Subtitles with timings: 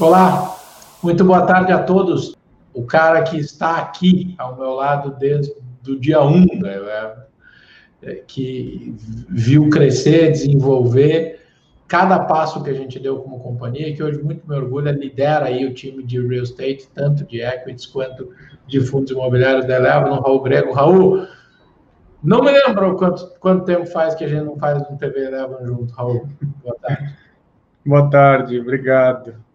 [0.00, 0.56] Olá,
[1.02, 2.36] muito boa tarde a todos.
[2.72, 5.52] O cara que está aqui ao meu lado desde
[5.88, 7.16] o dia 1, né,
[8.02, 8.94] é, que
[9.28, 11.40] viu crescer, desenvolver
[11.88, 15.66] cada passo que a gente deu como companhia, que hoje muito me orgulha, lidera aí
[15.66, 18.30] o time de real estate, tanto de equities quanto
[18.68, 20.72] de fundos imobiliários da Eleva, no Raul Grego.
[20.74, 21.26] Raul,
[22.22, 25.58] não me lembro quanto, quanto tempo faz que a gente não faz um TV Eleva
[25.64, 26.28] junto, Raul.
[26.62, 27.16] Boa tarde.
[27.84, 29.47] Boa tarde, obrigado.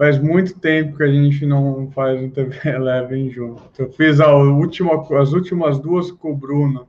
[0.00, 3.62] Faz muito tempo que a gente não faz um TV Eleven junto.
[3.78, 6.88] Eu fiz a última, as últimas duas com o Bruno.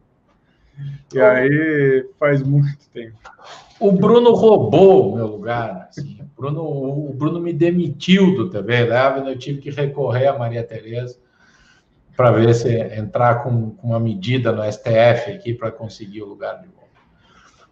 [1.13, 3.17] E aí faz muito tempo.
[3.81, 5.89] O Bruno roubou o meu lugar.
[5.89, 6.21] Assim.
[6.21, 9.27] O, Bruno, o Bruno me demitiu do TV Eleven.
[9.27, 11.19] Eu tive que recorrer a Maria Tereza
[12.15, 16.61] para ver se entrar com, com uma medida no STF aqui para conseguir o lugar
[16.61, 16.87] de volta.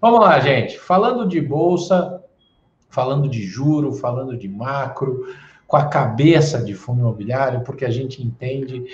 [0.02, 0.78] Vamos lá, gente.
[0.78, 2.22] Falando de bolsa,
[2.90, 5.26] falando de juro, falando de macro,
[5.68, 8.86] com a cabeça de fundo imobiliário, porque a gente entende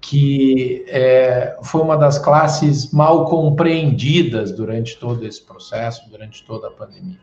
[0.00, 6.70] que é, foi uma das classes mal compreendidas durante todo esse processo, durante toda a
[6.70, 7.16] pandemia.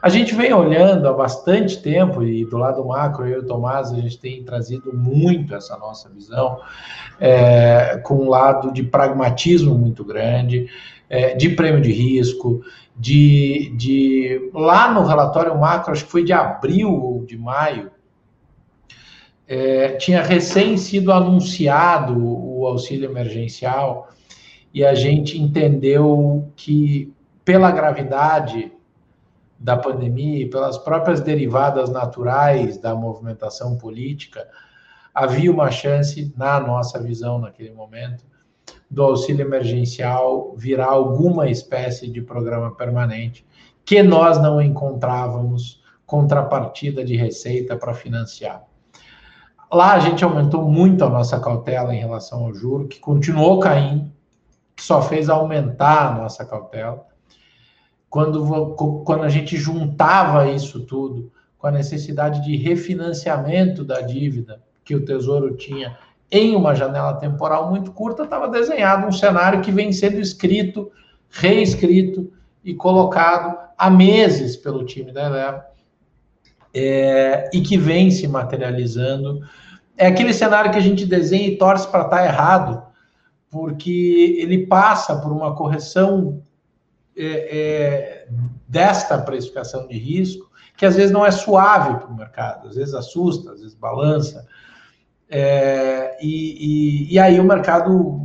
[0.00, 3.92] A gente vem olhando há bastante tempo, e do lado macro, eu e o Tomás,
[3.92, 6.58] a gente tem trazido muito essa nossa visão,
[7.20, 10.68] é, com um lado de pragmatismo muito grande,
[11.12, 12.62] é, de prêmio de risco,
[12.96, 17.90] de, de lá no relatório macro, acho que foi de abril ou de maio,
[19.46, 24.08] é, tinha recém sido anunciado o auxílio emergencial
[24.72, 27.12] e a gente entendeu que
[27.44, 28.72] pela gravidade
[29.58, 34.48] da pandemia e pelas próprias derivadas naturais da movimentação política,
[35.14, 38.24] havia uma chance, na nossa visão naquele momento,
[38.92, 43.42] do auxílio emergencial virar alguma espécie de programa permanente
[43.86, 48.62] que nós não encontrávamos contrapartida de receita para financiar.
[49.72, 54.12] Lá a gente aumentou muito a nossa cautela em relação ao juro, que continuou caindo,
[54.76, 57.06] que só fez aumentar a nossa cautela.
[58.10, 58.74] Quando,
[59.06, 65.02] quando a gente juntava isso tudo com a necessidade de refinanciamento da dívida que o
[65.02, 65.96] Tesouro tinha
[66.32, 70.90] em uma janela temporal muito curta, estava desenhado um cenário que vem sendo escrito,
[71.28, 72.32] reescrito
[72.64, 75.66] e colocado há meses pelo time da Eleva
[76.74, 79.40] é, e que vem se materializando.
[79.94, 82.82] É aquele cenário que a gente desenha e torce para estar tá errado,
[83.50, 86.42] porque ele passa por uma correção
[87.14, 88.28] é, é,
[88.66, 92.94] desta precificação de risco, que às vezes não é suave para o mercado, às vezes
[92.94, 94.46] assusta, às vezes balança.
[95.34, 98.20] É, e, e, e, aí o mercado,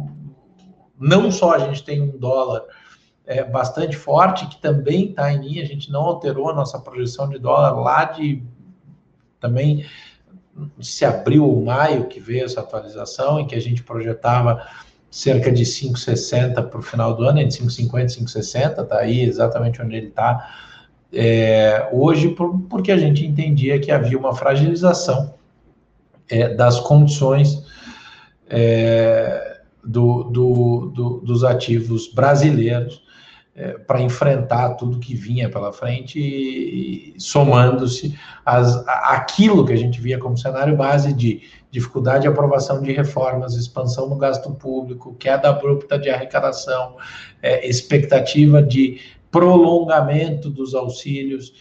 [0.99, 2.63] não só a gente tem um dólar
[3.25, 7.29] é, bastante forte, que também está em linha, a gente não alterou a nossa projeção
[7.29, 8.43] de dólar lá de
[9.39, 9.85] também
[10.81, 14.67] se abril ou maio que veio essa atualização, em que a gente projetava
[15.09, 19.81] cerca de 5,60 para o final do ano, entre 5,50 e 5,60, está aí exatamente
[19.81, 20.75] onde ele está
[21.13, 25.36] é, hoje, por, porque a gente entendia que havia uma fragilização
[26.29, 27.63] é, das condições
[28.49, 33.01] é, do, do, do, dos ativos brasileiros
[33.55, 39.99] é, para enfrentar tudo que vinha pela frente, e, e somando-se aquilo que a gente
[39.99, 45.49] via como cenário base de dificuldade de aprovação de reformas, expansão no gasto público, queda
[45.49, 46.97] abrupta de arrecadação,
[47.41, 48.99] é, expectativa de
[49.31, 51.53] prolongamento dos auxílios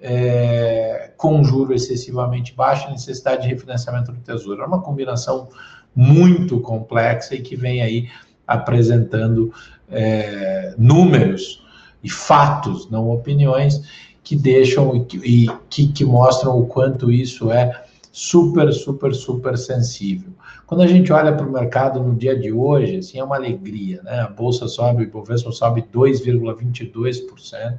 [0.00, 4.62] é, com juro excessivamente baixo, necessidade de refinanciamento do tesouro.
[4.62, 5.48] É uma combinação
[5.94, 8.08] muito complexa e que vem aí
[8.46, 9.52] apresentando
[9.90, 11.64] é, números
[12.02, 13.82] e fatos, não opiniões,
[14.22, 20.30] que deixam e que, que mostram o quanto isso é super, super, super sensível.
[20.66, 24.02] Quando a gente olha para o mercado no dia de hoje, assim, é uma alegria,
[24.02, 24.20] né?
[24.20, 27.78] A bolsa sobe, o Bovespa sobe 2,22%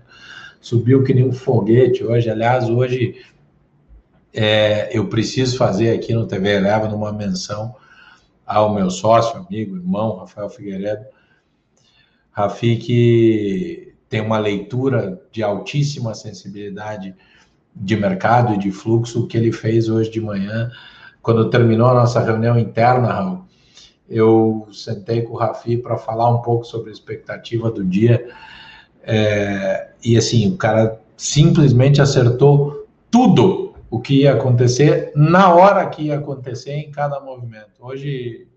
[0.59, 2.29] subiu que nem um foguete hoje.
[2.29, 3.15] Aliás, hoje
[4.33, 7.75] é, eu preciso fazer aqui no TV Eleva uma menção
[8.45, 11.05] ao meu sócio, amigo, irmão, Rafael Figueiredo.
[12.31, 17.15] Rafi, que tem uma leitura de altíssima sensibilidade
[17.75, 20.71] de mercado e de fluxo, que ele fez hoje de manhã,
[21.21, 23.45] quando terminou a nossa reunião interna, Raul,
[24.09, 28.29] eu sentei com o Rafi para falar um pouco sobre a expectativa do dia
[29.07, 36.03] é, e assim, o cara simplesmente acertou tudo o que ia acontecer na hora que
[36.03, 37.71] ia acontecer em cada movimento.
[37.79, 38.49] Hoje,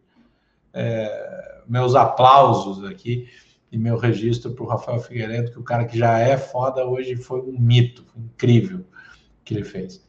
[0.75, 3.29] é, meus aplausos aqui
[3.71, 7.15] e meu registro para o Rafael Figueiredo, que o cara que já é foda hoje
[7.15, 8.85] foi um mito, incrível
[9.45, 10.05] que ele fez.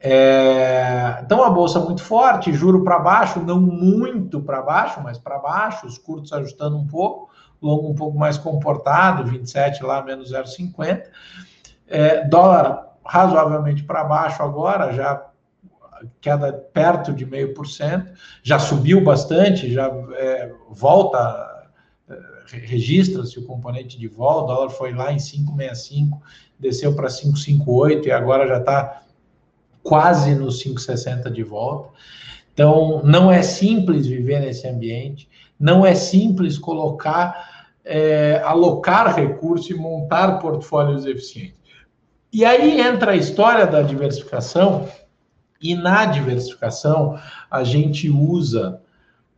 [0.00, 5.38] É, então a bolsa muito forte, juro para baixo, não muito para baixo, mas para
[5.38, 7.27] baixo, os curtos ajustando um pouco,
[7.60, 11.04] longo um pouco mais comportado, 27 lá menos 0,50.
[11.86, 15.28] É, dólar razoavelmente para baixo agora, já
[16.20, 18.12] queda perto de meio por cento,
[18.42, 21.66] já subiu bastante, já é, volta,
[22.08, 22.16] é,
[22.46, 26.20] registra-se o componente de vol, o dólar foi lá em 5,65,
[26.58, 29.02] desceu para 5,58 e agora já está
[29.82, 31.90] quase nos 5,60 de volta.
[32.52, 35.28] Então, não é simples viver nesse ambiente,
[35.58, 37.47] não é simples colocar,
[37.88, 41.56] é, alocar recursos e montar portfólios eficientes.
[42.30, 44.86] E aí entra a história da diversificação,
[45.60, 47.18] e na diversificação
[47.50, 48.82] a gente usa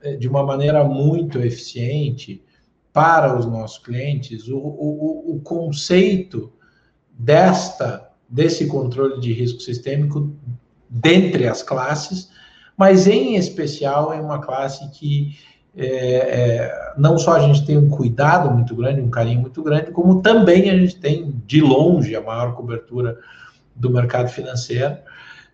[0.03, 2.43] é, de uma maneira muito eficiente
[2.93, 6.53] para os nossos clientes o, o, o conceito
[7.13, 10.33] desta desse controle de risco sistêmico
[10.89, 12.31] dentre as classes,
[12.77, 15.37] mas em especial em uma classe que
[15.77, 19.91] é, é, não só a gente tem um cuidado muito grande, um carinho muito grande,
[19.91, 23.19] como também a gente tem de longe a maior cobertura
[23.75, 24.97] do mercado financeiro.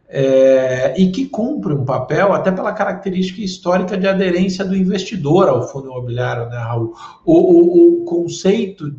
[0.09, 5.67] É, e que cumpre um papel até pela característica histórica de aderência do investidor ao
[5.67, 6.95] fundo imobiliário, né, Raul?
[7.25, 8.95] O, o, o conceito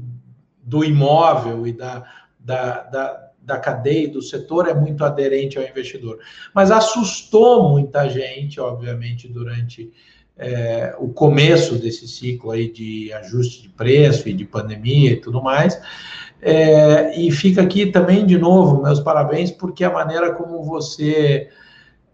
[0.62, 2.04] do imóvel e da,
[2.38, 6.20] da, da da cadeia do setor é muito aderente ao investidor.
[6.54, 9.90] Mas assustou muita gente, obviamente, durante
[10.40, 15.42] é, o começo desse ciclo aí de ajuste de preço e de pandemia e tudo
[15.42, 15.80] mais.
[16.42, 21.50] É, e fica aqui também, de novo, meus parabéns, porque a maneira como você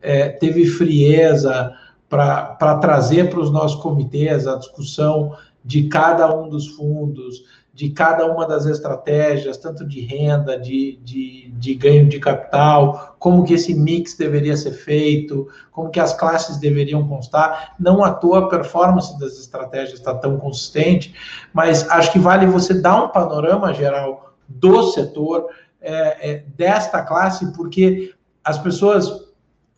[0.01, 1.73] é, teve frieza
[2.09, 5.35] para trazer para os nossos comitês a discussão
[5.65, 7.43] de cada um dos fundos,
[7.73, 13.43] de cada uma das estratégias, tanto de renda, de, de, de, ganho de capital, como
[13.43, 17.73] que esse mix deveria ser feito, como que as classes deveriam constar.
[17.79, 21.15] Não à toa a performance das estratégias está tão consistente,
[21.51, 25.49] mas acho que vale você dar um panorama geral do setor,
[25.81, 29.09] é, é, desta classe, porque as pessoas,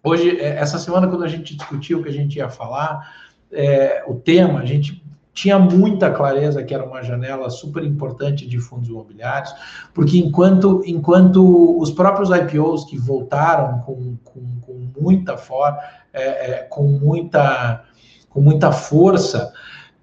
[0.03, 3.15] hoje, é, essa semana, quando a gente discutiu o que a gente ia falar,
[3.51, 5.01] é, o tema, a gente
[5.35, 9.53] tinha muita clareza que era uma janela super importante de fundos imobiliários,
[9.93, 15.77] porque enquanto, enquanto os próprios IPOs que voltaram com, com, com muita for,
[16.13, 17.83] é, é, com muita
[18.29, 19.53] com muita força,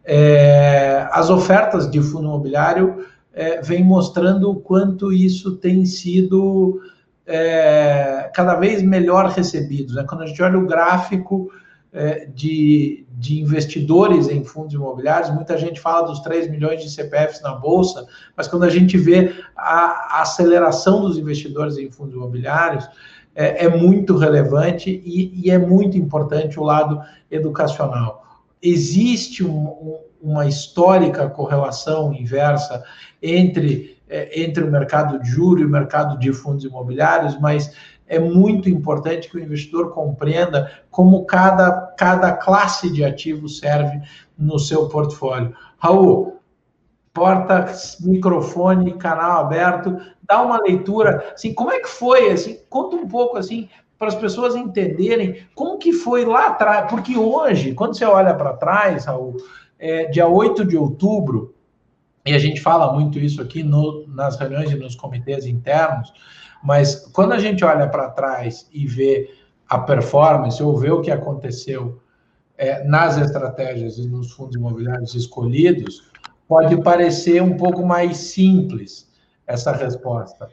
[0.05, 6.81] é, as ofertas de fundo imobiliário é, vêm mostrando o quanto isso tem sido
[7.27, 9.93] é, cada vez melhor recebido.
[9.95, 10.05] Né?
[10.09, 11.51] Quando a gente olha o gráfico
[11.93, 17.43] é, de, de investidores em fundos imobiliários, muita gente fala dos 3 milhões de CPFs
[17.43, 18.07] na Bolsa,
[18.37, 22.89] mas quando a gente vê a, a aceleração dos investidores em fundos imobiliários,
[23.35, 27.01] é, é muito relevante e, e, é muito importante o lado
[27.31, 28.43] educacional.
[28.63, 32.83] Existe um, um, uma histórica correlação inversa
[33.23, 37.73] entre, é, entre o mercado de juros e o mercado de fundos imobiliários, mas
[38.13, 44.03] é muito importante que o investidor compreenda como cada, cada classe de ativo serve
[44.37, 45.57] no seu portfólio.
[45.79, 46.39] Raul,
[47.11, 53.09] porta, microfone, canal aberto, dá uma leitura, assim, como é que foi, assim, conta um
[53.09, 58.05] pouco, assim, para as pessoas entenderem como que foi lá atrás, porque hoje, quando você
[58.05, 59.39] olha para trás, Raul,
[59.79, 61.55] é, dia 8 de outubro,
[62.27, 66.13] e a gente fala muito isso aqui no, nas reuniões e nos comitês internos,
[66.63, 69.29] mas quando a gente olha para trás e vê
[69.69, 72.01] a performance, ou vê o que aconteceu
[72.57, 76.11] é, nas estratégias e nos fundos imobiliários escolhidos,
[76.47, 79.11] pode parecer um pouco mais simples
[79.47, 80.49] essa resposta.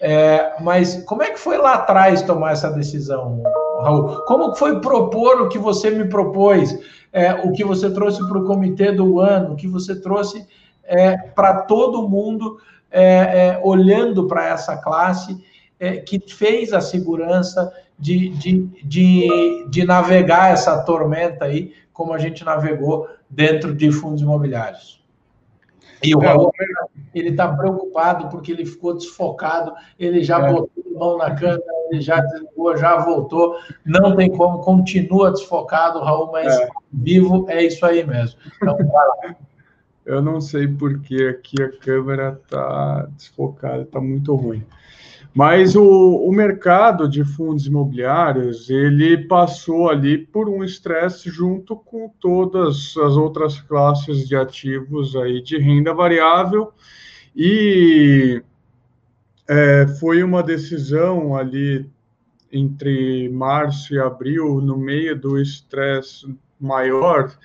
[0.00, 3.42] É, mas como é que foi lá atrás tomar essa decisão,
[3.80, 4.22] Raul?
[4.26, 6.76] Como foi propor o que você me propôs,
[7.12, 10.46] é, o que você trouxe para o comitê do ano, o que você trouxe
[10.82, 12.58] é, para todo mundo
[12.94, 15.44] é, é, olhando para essa classe
[15.80, 22.18] é, que fez a segurança de, de, de, de navegar essa tormenta aí, como a
[22.18, 25.02] gente navegou dentro de fundos imobiliários.
[26.04, 26.52] E o é, Raul,
[27.12, 30.52] ele está preocupado porque ele ficou desfocado, ele já é.
[30.52, 36.00] botou a mão na câmera, ele já desligou, já voltou, não tem como, continua desfocado,
[36.00, 36.68] Raul, mas é.
[36.92, 38.38] vivo é isso aí mesmo.
[38.56, 39.36] Então, vai lá.
[40.04, 44.62] Eu não sei porque aqui a câmera está desfocada, está muito ruim.
[45.34, 52.08] Mas o, o, mercado de fundos imobiliários ele passou ali por um estresse junto com
[52.20, 56.72] todas as outras classes de ativos aí de renda variável
[57.34, 58.40] e
[59.48, 61.90] é, foi uma decisão ali
[62.52, 67.36] entre março e abril, no meio do estresse maior,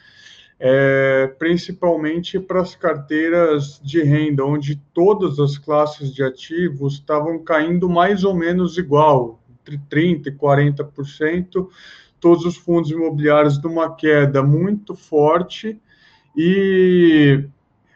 [0.59, 7.87] é, principalmente para as carteiras de renda, onde todas as classes de ativos estavam caindo
[7.87, 11.67] mais ou menos igual, entre 30% e 40%,
[12.19, 15.79] todos os fundos imobiliários numa queda muito forte,
[16.35, 17.45] e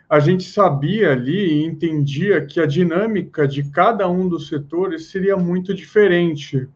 [0.09, 5.35] a gente sabia ali e entendia que a dinâmica de cada um dos setores seria
[5.35, 6.67] muito diferente.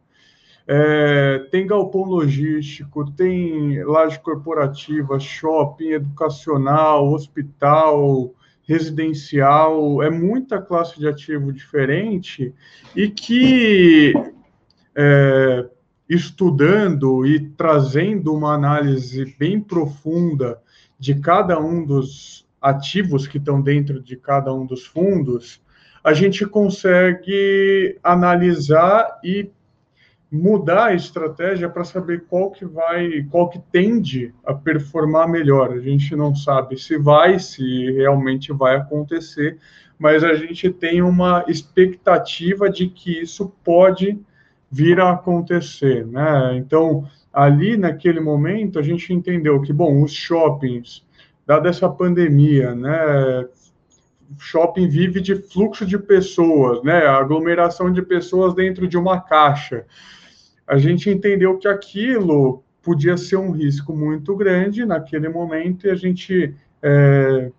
[0.70, 8.34] É, tem galpão logístico, tem laje corporativa, shopping, educacional, hospital,
[8.68, 12.54] residencial, é muita classe de ativo diferente
[12.94, 14.14] e que
[14.94, 15.70] é,
[16.10, 20.60] estudando e trazendo uma análise bem profunda
[21.00, 25.62] de cada um dos ativos que estão dentro de cada um dos fundos,
[26.04, 29.50] a gente consegue analisar e
[30.32, 35.72] mudar a estratégia para saber qual que vai, qual que tende a performar melhor.
[35.72, 39.58] A gente não sabe se vai, se realmente vai acontecer,
[39.98, 44.20] mas a gente tem uma expectativa de que isso pode
[44.70, 46.56] vir a acontecer, né?
[46.58, 51.06] Então, ali naquele momento a gente entendeu que, bom, os shoppings,
[51.46, 53.48] dada essa pandemia, né,
[54.40, 59.86] shopping vive de fluxo de pessoas, né, aglomeração de pessoas dentro de uma caixa
[60.68, 65.96] a gente entendeu que aquilo podia ser um risco muito grande naquele momento e a
[65.96, 66.54] gente
[66.84, 67.52] é,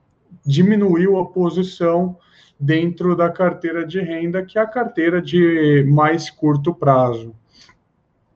[0.45, 2.17] diminuiu a posição
[2.61, 7.35] dentro da carteira de renda, que é a carteira de mais curto prazo.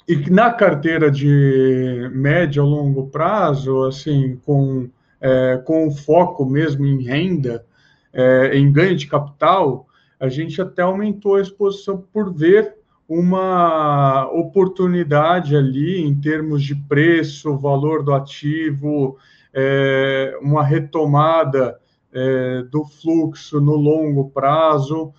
[0.09, 4.89] E na carteira de médio a longo prazo, assim, com,
[5.21, 7.65] é, com foco mesmo em renda,
[8.12, 9.87] é, em ganho de capital,
[10.19, 12.76] a gente até aumentou a exposição por ver
[13.09, 19.19] uma oportunidade ali em termos de preço, valor do ativo,
[19.52, 21.78] é, uma retomada
[22.12, 25.12] é, do fluxo no longo prazo.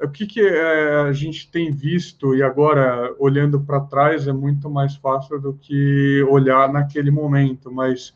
[0.00, 4.70] O que, que é, a gente tem visto, e agora olhando para trás é muito
[4.70, 8.14] mais fácil do que olhar naquele momento, mas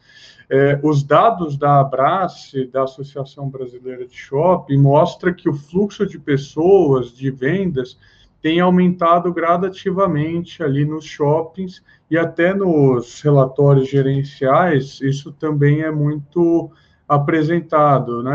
[0.52, 6.18] é, os dados da Abrace, da Associação Brasileira de Shopping, mostra que o fluxo de
[6.18, 7.98] pessoas, de vendas,
[8.42, 16.70] tem aumentado gradativamente ali nos shoppings e até nos relatórios gerenciais, isso também é muito
[17.08, 18.34] apresentado, né?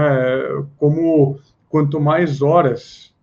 [0.77, 1.37] Como
[1.69, 3.13] quanto mais horas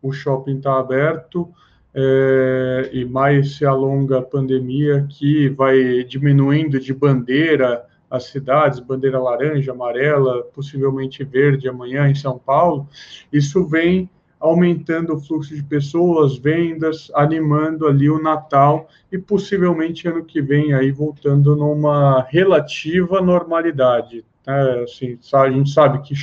[0.00, 1.48] o shopping está aberto
[1.92, 9.20] é, e mais se alonga a pandemia, que vai diminuindo de bandeira as cidades, bandeira
[9.20, 12.88] laranja, amarela, possivelmente verde amanhã em São Paulo,
[13.32, 14.08] isso vem
[14.38, 20.74] aumentando o fluxo de pessoas, vendas, animando ali o Natal e possivelmente ano que vem
[20.74, 24.24] aí voltando numa relativa normalidade.
[24.46, 24.82] Né?
[24.84, 26.14] Assim, a gente sabe que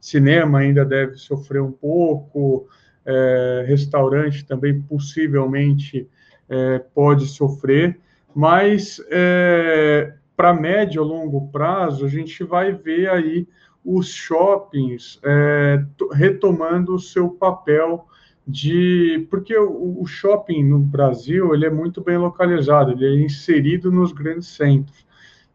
[0.00, 2.68] cinema ainda deve sofrer um pouco,
[3.04, 6.06] é, restaurante também possivelmente
[6.48, 7.98] é, pode sofrer,
[8.34, 13.48] mas é, para médio a longo prazo a gente vai ver aí
[13.84, 18.06] os shoppings é, retomando o seu papel
[18.46, 23.90] de porque o, o, shopping no Brasil ele é muito bem localizado, ele é inserido
[23.90, 25.04] nos grandes centros.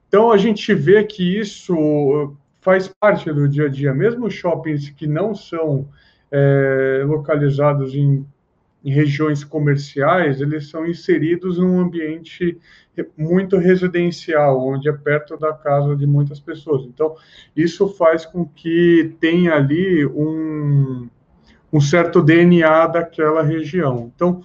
[0.10, 5.08] Então a gente vê que isso faz parte do dia a dia, mesmo shoppings que
[5.08, 5.88] não são
[6.30, 8.26] é, localizados em
[8.84, 12.60] em regiões comerciais, eles são inseridos num ambiente
[13.18, 16.84] muito residencial, onde é perto da casa de muitas pessoas.
[16.86, 17.16] Então,
[17.56, 21.08] isso faz com que tenha ali um,
[21.72, 24.12] um certo DNA daquela região.
[24.14, 24.42] Então,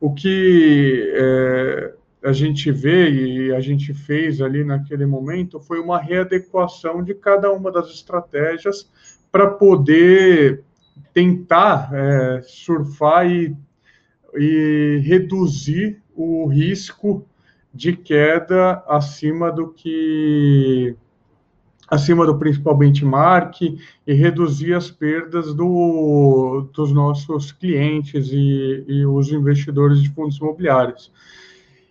[0.00, 5.98] o que é, a gente vê e a gente fez ali naquele momento foi uma
[5.98, 8.90] readequação de cada uma das estratégias
[9.30, 10.64] para poder
[11.14, 13.56] tentar é, surfar e
[14.36, 17.26] e reduzir o risco
[17.72, 20.96] de queda acima do que
[21.88, 23.60] acima do principal benchmark
[24.06, 31.12] e reduzir as perdas do, dos nossos clientes e, e os investidores de fundos imobiliários.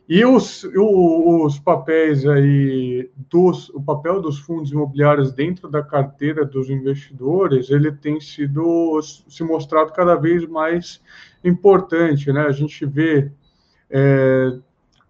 [0.08, 6.70] E os, os papéis aí, dos, o papel dos fundos imobiliários dentro da carteira dos
[6.70, 11.02] investidores, ele tem sido se mostrado cada vez mais
[11.48, 12.42] importante, né?
[12.42, 13.32] A gente vê
[13.90, 14.58] é,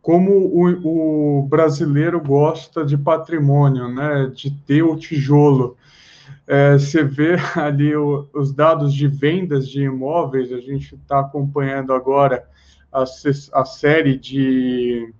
[0.01, 4.32] como o, o, brasileiro gosta de patrimônio, né?
[4.34, 5.77] De ter o tijolo.
[6.46, 11.94] É, você vê ali o, os dados de vendas de imóveis, a gente está acompanhando
[11.94, 12.46] agora
[12.92, 13.04] a,
[13.54, 15.12] a série de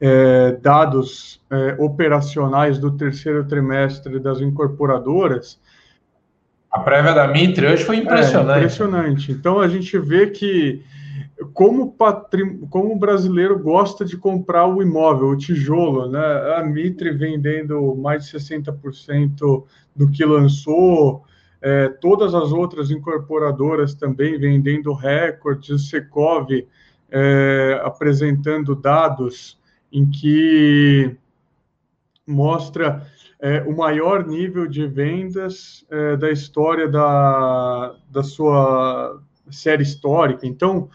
[0.00, 5.60] é, dados é, operacionais do terceiro trimestre das incorporadoras.
[6.72, 8.50] A prévia da Mitre hoje foi impressionante.
[8.50, 9.32] É, impressionante.
[9.32, 10.82] Então a gente vê que
[11.52, 12.66] como, patrim...
[12.70, 16.24] como o brasileiro gosta de comprar o imóvel, o tijolo, né?
[16.56, 19.64] A Mitre vendendo mais de 60%
[19.94, 21.24] do que lançou,
[21.60, 26.48] é, todas as outras incorporadoras também vendendo recordes, o Secov
[27.10, 29.58] é, apresentando dados
[29.92, 31.14] em que
[32.26, 33.06] mostra
[33.42, 39.20] é, o maior nível de vendas é, da história da, da sua
[39.50, 40.46] série histórica.
[40.46, 40.88] Então,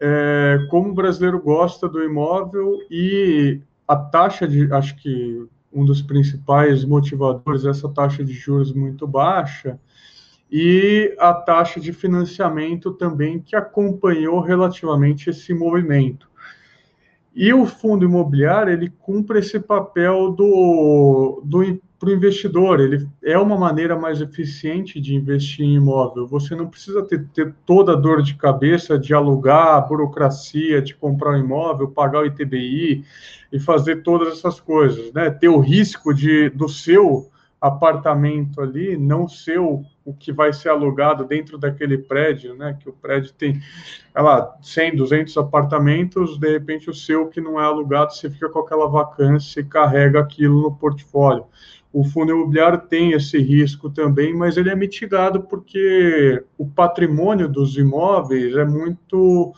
[0.00, 6.00] é, como o brasileiro gosta do imóvel e a taxa de, acho que um dos
[6.00, 9.78] principais motivadores é essa taxa de juros muito baixa
[10.50, 16.30] e a taxa de financiamento também que acompanhou relativamente esse movimento.
[17.34, 21.62] E o fundo imobiliário ele cumpre esse papel do, do
[22.00, 26.26] para o investidor, ele é uma maneira mais eficiente de investir em imóvel.
[26.26, 30.94] Você não precisa ter, ter toda a dor de cabeça de alugar, a burocracia de
[30.94, 33.04] comprar um imóvel, pagar o ITBI
[33.52, 35.30] e fazer todas essas coisas, né?
[35.30, 37.30] Ter o risco de do seu
[37.60, 42.78] apartamento ali não ser o, o que vai ser alugado dentro daquele prédio, né?
[42.80, 47.60] Que o prédio tem, sei lá, 100, 200 apartamentos, de repente o seu que não
[47.60, 51.44] é alugado, você fica com aquela vacância e carrega aquilo no portfólio.
[51.92, 57.76] O fundo imobiliário tem esse risco também, mas ele é mitigado porque o patrimônio dos
[57.76, 59.54] imóveis é muito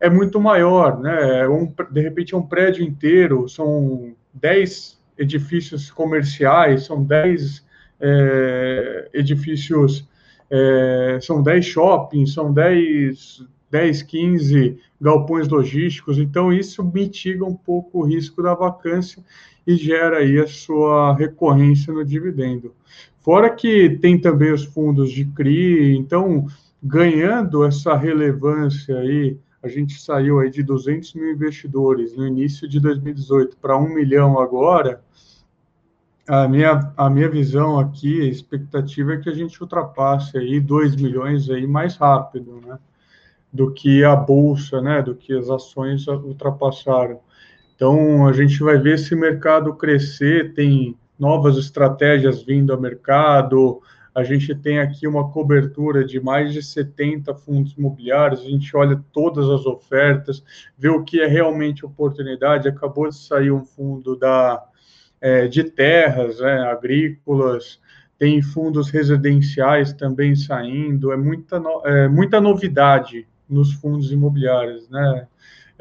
[0.00, 1.40] é muito maior, né?
[1.40, 7.64] É um, de repente é um prédio inteiro, são 10 edifícios comerciais, são 10
[8.00, 10.06] é, edifícios,
[10.50, 18.00] é, são 10 shoppings, são 10, 10, 15 galpões logísticos, então isso mitiga um pouco
[18.00, 19.24] o risco da vacância
[19.66, 22.74] e gera aí a sua recorrência no dividendo.
[23.20, 26.46] Fora que tem também os fundos de CRI, então
[26.82, 32.78] ganhando essa relevância aí, a gente saiu aí de 200 mil investidores no início de
[32.78, 35.02] 2018 para 1 milhão agora,
[36.28, 40.96] a minha, a minha visão aqui, a expectativa é que a gente ultrapasse aí 2
[40.96, 42.78] milhões aí mais rápido, né?
[43.52, 45.02] Do que a bolsa, né?
[45.02, 47.20] Do que as ações ultrapassaram.
[47.84, 53.82] Então, a gente vai ver esse mercado crescer, tem novas estratégias vindo ao mercado,
[54.14, 59.04] a gente tem aqui uma cobertura de mais de 70 fundos imobiliários, a gente olha
[59.12, 60.42] todas as ofertas,
[60.78, 62.68] vê o que é realmente oportunidade.
[62.68, 64.64] Acabou de sair um fundo da,
[65.20, 67.78] é, de terras né, agrícolas,
[68.18, 75.28] tem fundos residenciais também saindo, é muita, no, é, muita novidade nos fundos imobiliários, né?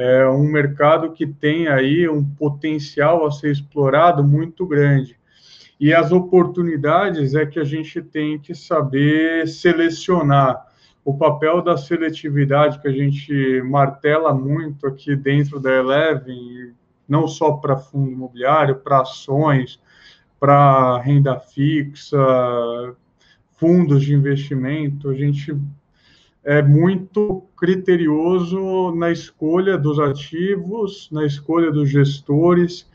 [0.03, 5.17] É um mercado que tem aí um potencial a ser explorado muito grande.
[5.79, 10.61] E as oportunidades é que a gente tem que saber selecionar.
[11.05, 16.73] O papel da seletividade que a gente martela muito aqui dentro da Eleven,
[17.07, 19.79] não só para fundo imobiliário, para ações,
[20.37, 22.17] para renda fixa,
[23.55, 25.57] fundos de investimento, a gente
[26.43, 32.89] é muito criterioso na escolha dos ativos, na escolha dos gestores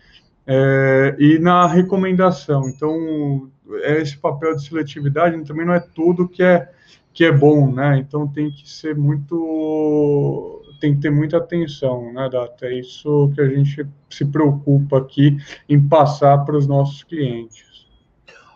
[0.47, 2.69] é, e na recomendação.
[2.69, 3.51] Então,
[3.83, 6.71] é esse papel de seletividade também não é tudo que é
[7.19, 7.99] que é bom, né?
[7.99, 12.67] Então tem que ser muito, tem que ter muita atenção, né, Data?
[12.67, 15.37] É isso que a gente se preocupa aqui
[15.69, 17.89] em passar para os nossos clientes.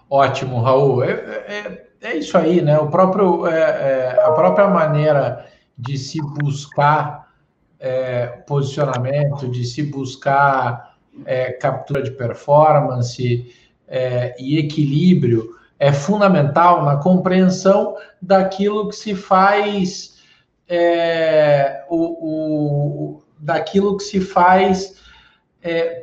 [0.08, 1.02] Ótimo, Raul.
[1.02, 2.78] É, é é isso aí, né?
[2.78, 5.46] O próprio, é, é, a própria maneira
[5.78, 7.32] de se buscar
[7.78, 13.52] é, posicionamento, de se buscar é, captura de performance
[13.86, 20.18] é, e equilíbrio é fundamental na compreensão daquilo que se faz,
[20.68, 25.00] é, o, o, daquilo que se faz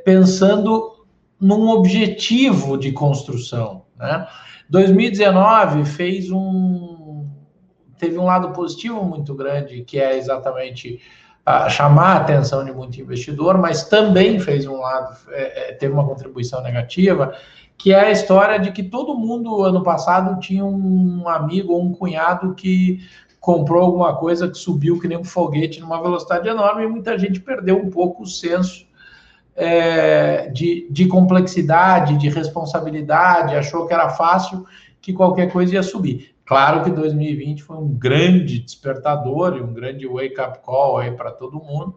[0.05, 1.05] pensando
[1.37, 4.25] num objetivo de construção, né?
[4.69, 7.27] 2019 fez um
[7.97, 11.01] teve um lado positivo muito grande, que é exatamente
[11.45, 15.93] uh, chamar a atenção de muito investidor, mas também fez um lado, é, é, teve
[15.93, 17.35] uma contribuição negativa,
[17.77, 21.91] que é a história de que todo mundo ano passado tinha um amigo ou um
[21.91, 23.01] cunhado que
[23.39, 27.39] comprou alguma coisa que subiu que nem um foguete numa velocidade enorme e muita gente
[27.41, 28.85] perdeu um pouco o senso
[29.59, 34.65] é, de, de complexidade, de responsabilidade, achou que era fácil,
[35.01, 36.33] que qualquer coisa ia subir.
[36.45, 41.59] Claro que 2020 foi um grande despertador e um grande wake-up call aí para todo
[41.59, 41.95] mundo.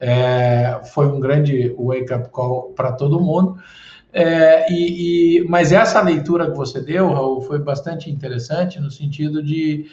[0.00, 3.56] É, foi um grande wake-up call para todo mundo.
[4.12, 9.42] É, e, e, mas essa leitura que você deu, Raul, foi bastante interessante no sentido
[9.42, 9.86] de,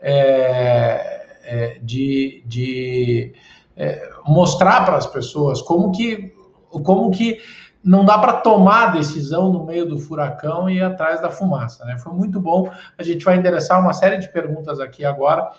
[0.00, 3.32] é, é de, de
[3.76, 6.34] é, mostrar para as pessoas como que,
[6.80, 7.40] como que
[7.86, 11.84] não dá para tomar decisão no meio do furacão e atrás da fumaça.
[11.84, 11.96] Né?
[11.98, 12.68] Foi muito bom.
[12.98, 15.52] A gente vai endereçar uma série de perguntas aqui agora,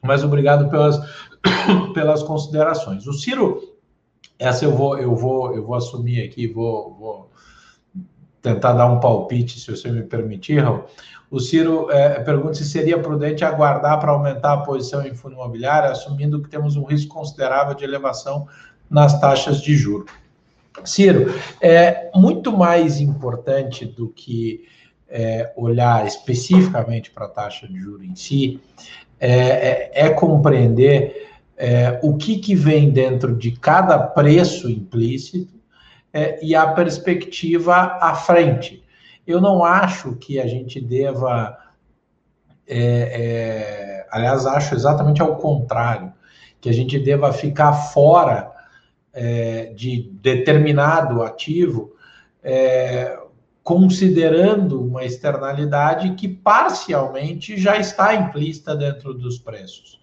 [0.00, 1.00] mas obrigado pelas,
[1.92, 3.04] pelas considerações.
[3.08, 3.60] O Ciro,
[4.38, 7.30] essa eu vou, eu vou, eu vou assumir aqui, vou, vou
[8.40, 10.62] tentar dar um palpite, se você me permitir.
[11.28, 15.90] O Ciro é, pergunta se seria prudente aguardar para aumentar a posição em fundo imobiliário,
[15.90, 18.46] assumindo que temos um risco considerável de elevação
[18.88, 20.10] nas taxas de juros.
[20.84, 24.66] Ciro, é muito mais importante do que
[25.08, 28.60] é, olhar especificamente para a taxa de juros em si,
[29.18, 35.60] é, é, é compreender é, o que, que vem dentro de cada preço implícito
[36.12, 38.82] é, e a perspectiva à frente.
[39.26, 41.56] Eu não acho que a gente deva.
[42.66, 46.12] É, aliás, acho exatamente ao contrário,
[46.60, 48.49] que a gente deva ficar fora
[49.12, 51.92] é, de determinado ativo,
[52.42, 53.18] é,
[53.62, 60.00] considerando uma externalidade que parcialmente já está implícita dentro dos preços.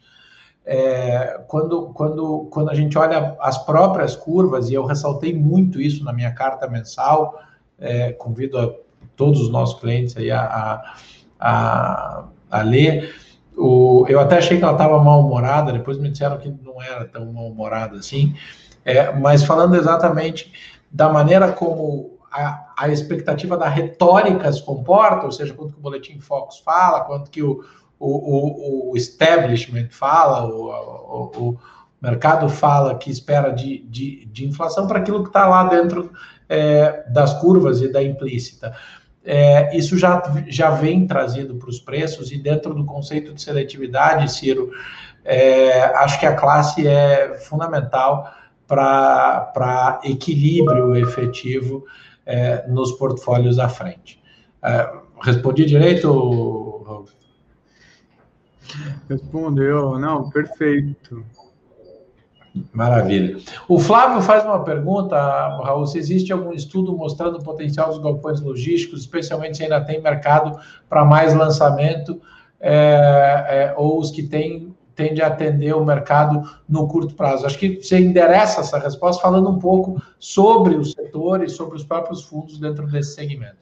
[0.65, 6.03] É, quando, quando, quando a gente olha as próprias curvas, e eu ressaltei muito isso
[6.03, 7.41] na minha carta mensal,
[7.79, 8.73] é, convido a
[9.15, 10.83] todos os nossos clientes aí a,
[11.39, 13.15] a, a ler.
[13.55, 17.31] O, eu até achei que ela estava mal-humorada, depois me disseram que não era tão
[17.31, 18.35] mal-humorada assim,
[18.87, 20.53] é, mas falando exatamente
[20.89, 25.81] da maneira como a, a, expectativa da retórica se comporta, ou seja, quanto que o
[25.81, 27.65] Boletim Focus fala, quanto que o,
[27.99, 31.57] o, o, o establishment fala, o, o,
[32.01, 36.11] mercado fala que espera de, de, de inflação para aquilo que está lá dentro
[36.47, 38.73] é, das curvas e da implícita.
[39.25, 44.31] É, isso já, já vem trazido para os preços e dentro do conceito de seletividade,
[44.31, 44.71] Ciro,
[45.25, 48.31] é, acho que a classe é fundamental
[48.67, 51.85] para equilíbrio efetivo
[52.25, 54.21] é, nos portfólios à frente.
[54.63, 57.05] É, respondi direito?
[59.09, 61.23] Respondeu, não, perfeito.
[62.73, 63.37] Maravilha.
[63.67, 68.41] O Flávio faz uma pergunta, Raul, se existe algum estudo mostrando o potencial dos galpões
[68.41, 72.19] logísticos, especialmente se ainda tem mercado para mais lançamento,
[72.59, 74.66] é, é, ou os que têm
[74.97, 77.45] tende a atender o mercado no curto prazo.
[77.45, 81.85] Acho que você endereça essa resposta falando um pouco sobre o setor e sobre os
[81.85, 83.55] próprios fundos dentro desse segmento.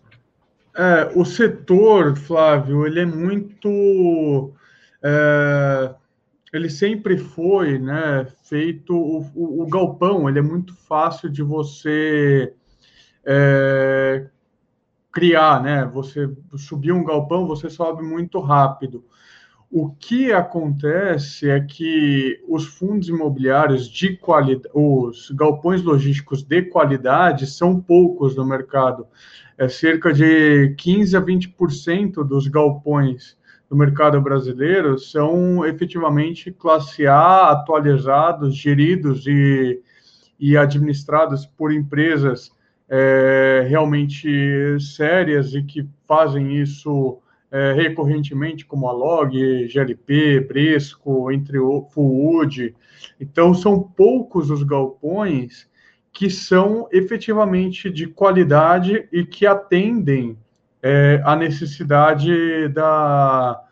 [0.76, 4.52] É, o setor, Flávio, ele é muito...
[5.04, 5.93] É
[6.56, 8.95] ele sempre foi né, feito.
[8.95, 12.54] O, o, o, galpão ele é muito fácil de você
[13.26, 14.28] é,
[15.12, 15.86] criar, né?
[15.93, 19.04] Você subir um galpão, você sobe muito rápido.
[19.77, 27.45] O que acontece é que os fundos imobiliários de qualidade, os galpões logísticos de qualidade
[27.45, 29.05] são poucos no mercado.
[29.57, 33.38] É cerca de 15 a 20% dos galpões
[33.69, 39.81] do mercado brasileiro são efetivamente classe A, atualizados, geridos e,
[40.39, 42.49] e administrados por empresas
[42.88, 47.19] é, realmente sérias e que fazem isso
[47.55, 49.33] é, recorrentemente, como a Log,
[49.69, 52.75] GLP, Bresco, entre o Fullwood.
[53.17, 55.65] Então, são poucos os galpões
[56.11, 60.37] que são efetivamente de qualidade e que atendem
[60.83, 63.63] é, a necessidade da,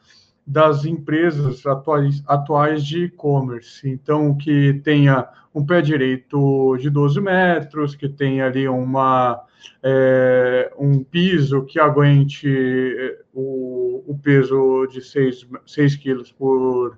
[0.45, 3.87] das empresas atuais, atuais de e-commerce.
[3.87, 9.41] Então, que tenha um pé direito de 12 metros, que tenha ali uma,
[9.81, 16.97] é, um piso que aguente é, o, o peso de 6, 6 quilos por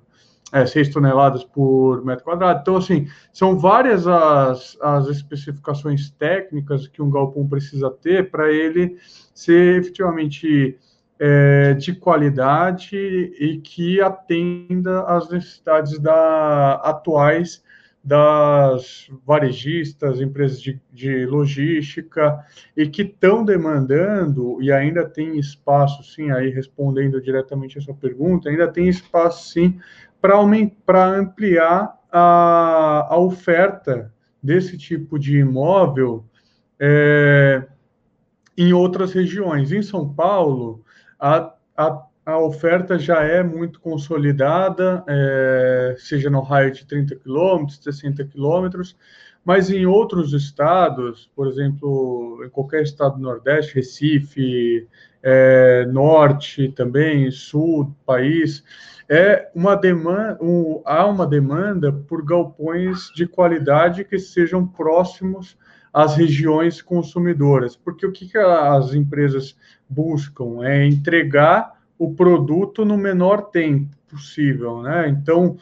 [0.51, 2.61] é, 6 toneladas por metro quadrado.
[2.61, 8.97] Então, assim, são várias as, as especificações técnicas que um galpão precisa ter para ele
[9.33, 10.77] ser efetivamente
[11.19, 17.63] é, de qualidade e que atenda às necessidades da, atuais
[18.05, 22.39] das varejistas, empresas de, de logística,
[22.77, 28.47] e que estão demandando, e ainda tem espaço, sim, aí respondendo diretamente a sua pergunta,
[28.47, 29.79] ainda tem espaço, sim,
[30.21, 36.23] para ampliar a, a oferta desse tipo de imóvel
[36.79, 37.63] é,
[38.55, 39.71] em outras regiões.
[39.71, 40.84] Em São Paulo,
[41.25, 47.83] a, a, a oferta já é muito consolidada, é, seja no raio de 30 quilômetros,
[47.83, 48.95] 60 quilômetros,
[49.43, 54.87] mas em outros estados, por exemplo, em qualquer estado do Nordeste, Recife,
[55.23, 58.63] é, Norte também, Sul do país,
[59.09, 65.57] é uma demanda, um, há uma demanda por galpões de qualidade que sejam próximos
[65.95, 69.55] às regiões consumidoras, porque o que, que as empresas
[69.87, 75.07] buscam é entregar o produto no menor tempo possível, né?
[75.07, 75.55] Então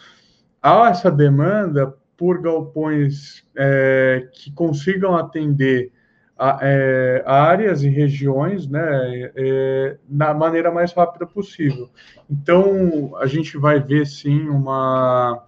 [0.59, 5.91] há essa demanda por galpões é, que consigam atender
[6.35, 11.91] a, é, áreas e regiões né, é, na maneira mais rápida possível.
[12.27, 15.43] Então, a gente vai ver, sim, uma,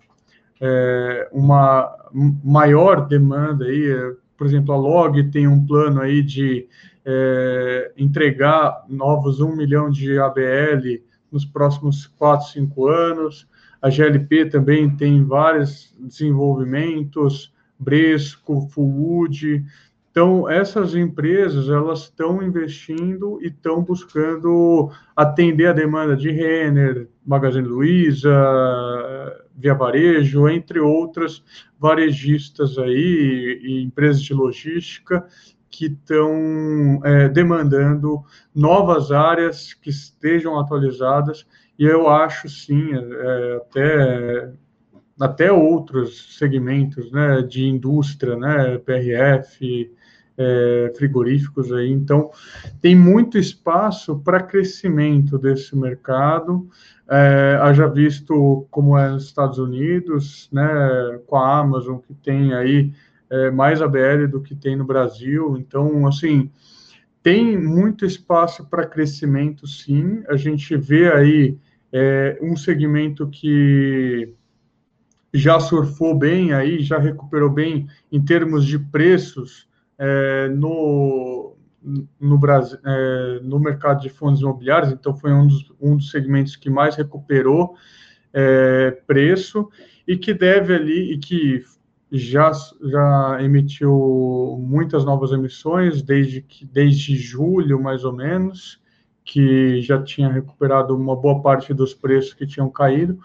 [0.61, 4.15] é, uma maior demanda aí.
[4.37, 6.67] Por exemplo, a Log tem um plano aí de
[7.05, 13.47] é, entregar novos 1 milhão de ABL nos próximos 4, 5 anos.
[13.81, 19.63] A GLP também tem vários desenvolvimentos, Bresco, Fullwood.
[20.09, 27.67] Então, essas empresas, elas estão investindo e estão buscando atender a demanda de Renner, Magazine
[27.67, 28.33] Luiza,
[29.57, 31.43] Via Varejo, entre outras
[31.79, 35.25] varejistas aí e empresas de logística
[35.69, 41.45] que estão é, demandando novas áreas que estejam atualizadas.
[41.77, 44.53] E eu acho sim é, até
[45.19, 49.89] até outros segmentos né de indústria né PRF
[50.37, 52.29] é, frigoríficos aí então
[52.81, 56.67] tem muito espaço para crescimento desse mercado
[57.09, 60.65] é, haja visto como é nos Estados Unidos né
[61.25, 62.91] com a Amazon que tem aí
[63.29, 65.57] é, mais ABL do que tem no Brasil.
[65.57, 66.49] Então, assim,
[67.21, 70.23] tem muito espaço para crescimento, sim.
[70.27, 71.57] A gente vê aí
[71.91, 74.33] é, um segmento que
[75.33, 81.55] já surfou bem aí, já recuperou bem em termos de preços é, no,
[82.19, 84.91] no Brasil, é, no mercado de fundos imobiliários.
[84.91, 87.75] Então, foi um dos, um dos segmentos que mais recuperou
[88.33, 89.69] é, preço
[90.07, 91.63] e que deve ali e que
[92.11, 92.51] já,
[92.83, 98.81] já emitiu muitas novas emissões, desde, que, desde julho, mais ou menos,
[99.23, 103.19] que já tinha recuperado uma boa parte dos preços que tinham caído,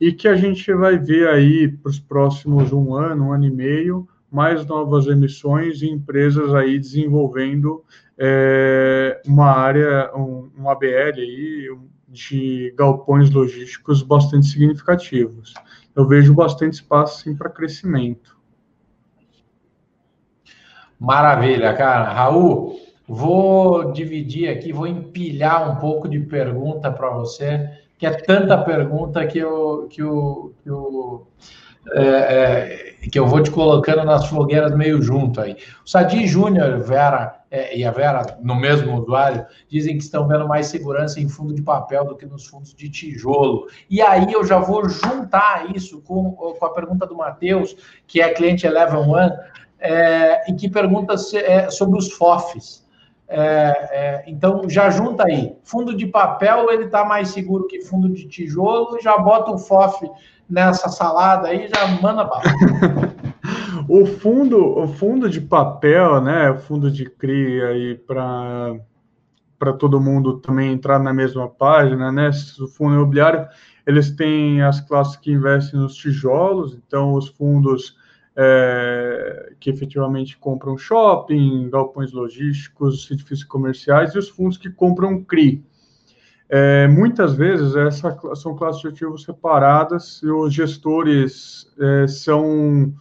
[0.00, 3.50] e que a gente vai ver aí para os próximos um ano, um ano e
[3.50, 7.84] meio, mais novas emissões e empresas aí desenvolvendo
[8.18, 11.76] é, uma área, um, um ABL aí,
[12.08, 15.52] de galpões logísticos bastante significativos
[15.98, 18.38] eu vejo bastante espaço sim para crescimento.
[20.96, 22.12] Maravilha, cara.
[22.12, 28.56] Raul, vou dividir aqui, vou empilhar um pouco de pergunta para você, que é tanta
[28.56, 31.26] pergunta que eu, que eu, que eu
[31.94, 32.02] é,
[33.02, 35.56] é, que eu vou te colocando nas fogueiras meio junto aí.
[35.84, 40.46] O Sadi Júnior, Vera é, e a Vera, no mesmo usuário, dizem que estão vendo
[40.46, 43.66] mais segurança em fundo de papel do que nos fundos de tijolo.
[43.88, 48.32] E aí eu já vou juntar isso com, com a pergunta do Matheus, que é
[48.32, 49.32] cliente Eleven One,
[49.78, 52.86] é, e que pergunta se, é, sobre os FOFs.
[53.30, 55.54] É, é, então já junta aí.
[55.62, 60.10] Fundo de papel ele está mais seguro que fundo de tijolo, já bota o FOF
[60.48, 62.42] nessa salada aí, já manda bala.
[63.86, 68.76] o fundo, o fundo de papel, né, o fundo de CRI aí para
[69.58, 72.30] para todo mundo também entrar na mesma página, né?
[72.60, 73.44] O fundo imobiliário,
[73.84, 77.96] eles têm as classes que investem nos tijolos, então os fundos
[78.40, 85.64] é, que efetivamente compram shopping, galpões logísticos, edifícios comerciais e os fundos que compram CRI.
[86.48, 92.94] É, muitas vezes essa, são classes de ativos separadas e os gestores é, são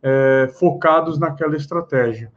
[0.00, 2.30] é, focados naquela estratégia.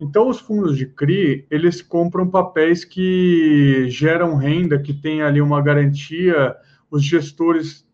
[0.00, 5.62] Então, os fundos de CRI, eles compram papéis que geram renda, que tem ali uma
[5.62, 6.56] garantia,
[6.90, 7.86] os gestores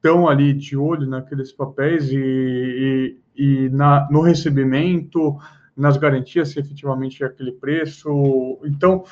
[0.00, 5.38] estão ali de olho naqueles papéis e, e, e na, no recebimento,
[5.74, 8.58] nas garantias, se efetivamente é aquele preço.
[8.64, 9.02] Então,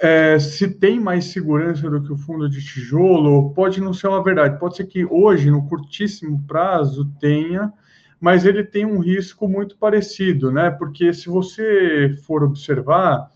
[0.00, 4.22] é, se tem mais segurança do que o fundo de tijolo, pode não ser uma
[4.22, 4.60] verdade.
[4.60, 7.72] Pode ser que hoje, no curtíssimo prazo, tenha,
[8.20, 10.70] mas ele tem um risco muito parecido, né?
[10.70, 13.32] Porque se você for observar,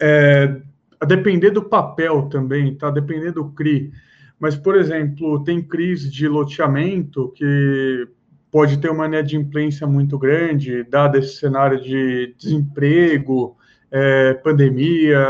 [0.00, 0.62] é,
[0.98, 2.90] a depender do papel também, tá?
[2.90, 3.92] Depender do CRI.
[4.40, 8.08] Mas, por exemplo, tem CRIs de loteamento que
[8.52, 13.56] pode ter uma inadimplência muito grande, dado esse cenário de desemprego,
[13.90, 15.26] é, pandemia,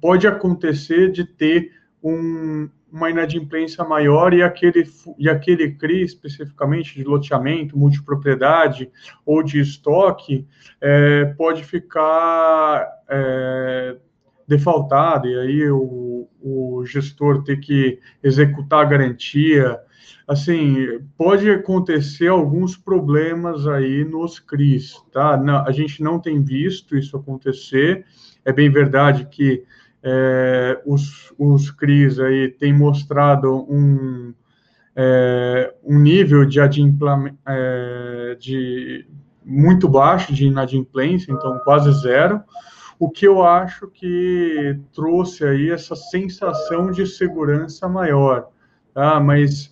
[0.00, 4.88] pode acontecer de ter um, uma inadimplência maior e aquele,
[5.18, 8.88] e aquele CRI, especificamente de loteamento, multipropriedade
[9.26, 10.46] ou de estoque,
[10.80, 13.96] é, pode ficar é,
[14.46, 19.80] defaltado, e aí o, o gestor ter que executar a garantia.
[20.30, 25.36] Assim, pode acontecer alguns problemas aí nos CRIs, tá?
[25.36, 28.04] Não, a gente não tem visto isso acontecer.
[28.44, 29.64] É bem verdade que
[30.00, 34.32] é, os, os CRIs aí têm mostrado um,
[34.94, 39.08] é, um nível de, é, de
[39.44, 42.40] muito baixo de inadimplência, então quase zero,
[43.00, 48.48] o que eu acho que trouxe aí essa sensação de segurança maior,
[48.94, 49.18] tá?
[49.18, 49.69] Mas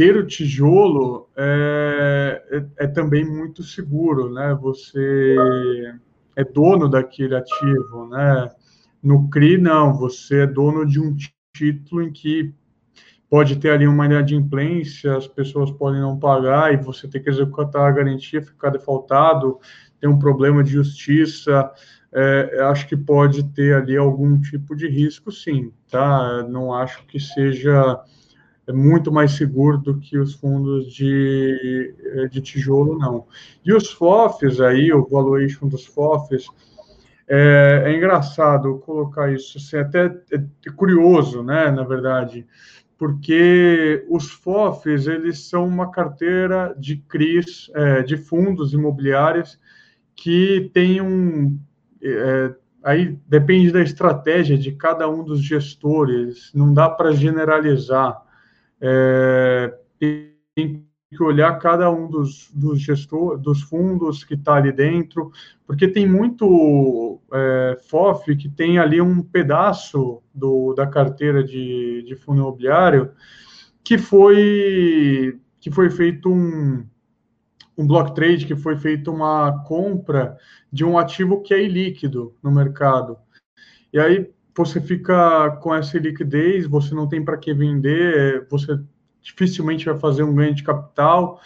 [0.00, 4.56] ter o tijolo é, é, é também muito seguro, né?
[4.58, 5.36] Você
[6.34, 8.50] é dono daquele ativo, né?
[9.02, 11.14] No CRI, não, você é dono de um
[11.54, 12.50] título em que
[13.28, 17.86] pode ter ali uma inadimplência, as pessoas podem não pagar e você tem que executar
[17.86, 19.58] a garantia, ficar defaltado,
[20.00, 21.70] tem um problema de justiça,
[22.10, 26.42] é, acho que pode ter ali algum tipo de risco, sim, tá?
[26.48, 28.02] Não acho que seja
[28.72, 31.94] muito mais seguro do que os fundos de,
[32.30, 33.26] de tijolo, não.
[33.64, 36.46] E os FOFs aí, o valuation dos FOFs,
[37.28, 42.44] é, é engraçado colocar isso, assim, até é curioso, né, na verdade,
[42.98, 49.58] porque os FOFs, eles são uma carteira de CRIs, é, de fundos imobiliários,
[50.14, 51.58] que tem um...
[52.02, 52.52] É,
[52.82, 58.20] aí depende da estratégia de cada um dos gestores, não dá para generalizar.
[58.80, 65.32] É, tem que olhar cada um dos, dos gestores, dos fundos que está ali dentro,
[65.66, 72.14] porque tem muito é, FOF que tem ali um pedaço do, da carteira de, de
[72.14, 73.10] fundo imobiliário
[73.82, 76.86] que foi que foi feito um,
[77.76, 80.38] um block trade, que foi feito uma compra
[80.72, 83.18] de um ativo que é ilíquido no mercado.
[83.92, 88.78] E aí você fica com essa liquidez, você não tem para que vender, você
[89.22, 91.40] dificilmente vai fazer um ganho de capital.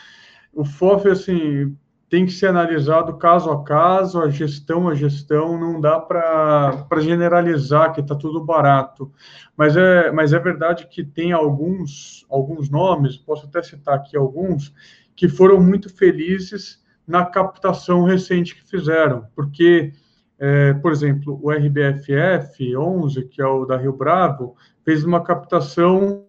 [0.52, 1.76] O FOF, assim,
[2.08, 7.92] tem que ser analisado caso a caso, a gestão a gestão, não dá para generalizar
[7.92, 9.12] que está tudo barato.
[9.56, 14.72] Mas é, mas é verdade que tem alguns, alguns nomes, posso até citar aqui alguns,
[15.16, 19.92] que foram muito felizes na captação recente que fizeram, porque,
[20.38, 26.26] é, por exemplo, o RBFF 11, que é o da Rio Bravo, fez uma captação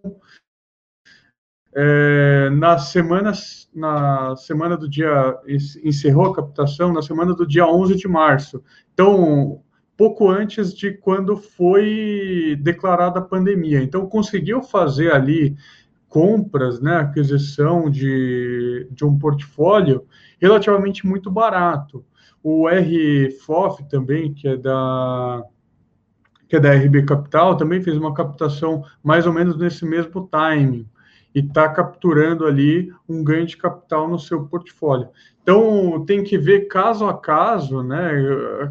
[1.74, 3.32] é, na semana,
[3.74, 5.36] na semana do dia,
[5.84, 8.62] encerrou a captação na semana do dia 11 de março.
[8.94, 9.60] Então,
[9.96, 13.82] pouco antes de quando foi declarada a pandemia.
[13.82, 15.56] Então, conseguiu fazer ali
[16.08, 20.06] compras, né, aquisição de, de um portfólio
[20.40, 22.02] relativamente muito barato.
[22.48, 25.42] O RFOF também, que é da
[26.48, 30.88] que é da RB Capital, também fez uma captação mais ou menos nesse mesmo timing
[31.34, 35.08] e está capturando ali um ganho de capital no seu portfólio.
[35.42, 38.12] Então, tem que ver caso a caso, né,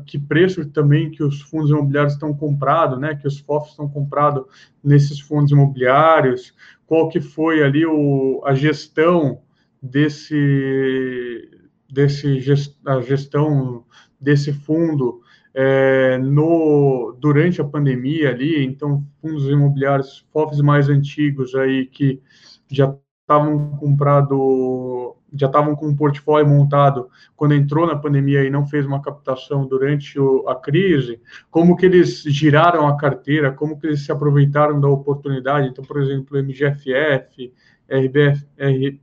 [0.05, 4.45] que preço também que os fundos imobiliários estão comprados, né, que os FOFs estão comprados
[4.81, 6.53] nesses fundos imobiliários,
[6.87, 9.41] qual que foi ali o, a gestão
[9.81, 11.49] desse,
[11.89, 13.85] desse gestão
[14.19, 15.21] desse fundo
[15.53, 22.21] é, no, durante a pandemia ali, então fundos imobiliários, FOFs mais antigos aí que
[22.69, 28.65] já estavam comprado, já estavam com um portfólio montado quando entrou na pandemia e não
[28.65, 33.87] fez uma captação durante o, a crise, como que eles giraram a carteira, como que
[33.87, 35.69] eles se aproveitaram da oportunidade.
[35.69, 37.53] Então, por exemplo, MGFF,
[37.89, 38.45] RBF,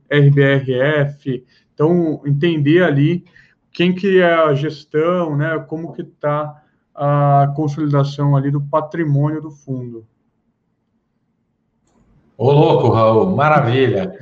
[0.09, 3.23] RBRF, então entender ali
[3.71, 6.61] quem que é a gestão, né, como que está
[6.93, 10.05] a consolidação ali do patrimônio do fundo.
[12.37, 14.13] Ô, louco, Raul, maravilha.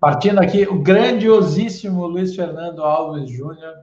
[0.00, 3.74] Partindo aqui, o grandiosíssimo Luiz Fernando Alves Júnior,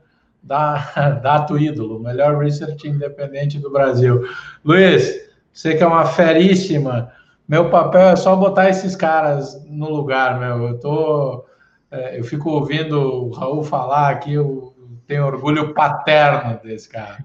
[0.43, 4.23] da, da Ato Ídolo, melhor research independente do Brasil.
[4.63, 7.11] Luiz, você que é uma feríssima,
[7.47, 10.67] meu papel é só botar esses caras no lugar, meu.
[10.67, 11.45] Eu tô.
[11.91, 14.73] É, eu fico ouvindo o Raul falar aqui, eu
[15.07, 17.17] tenho orgulho paterno desse cara.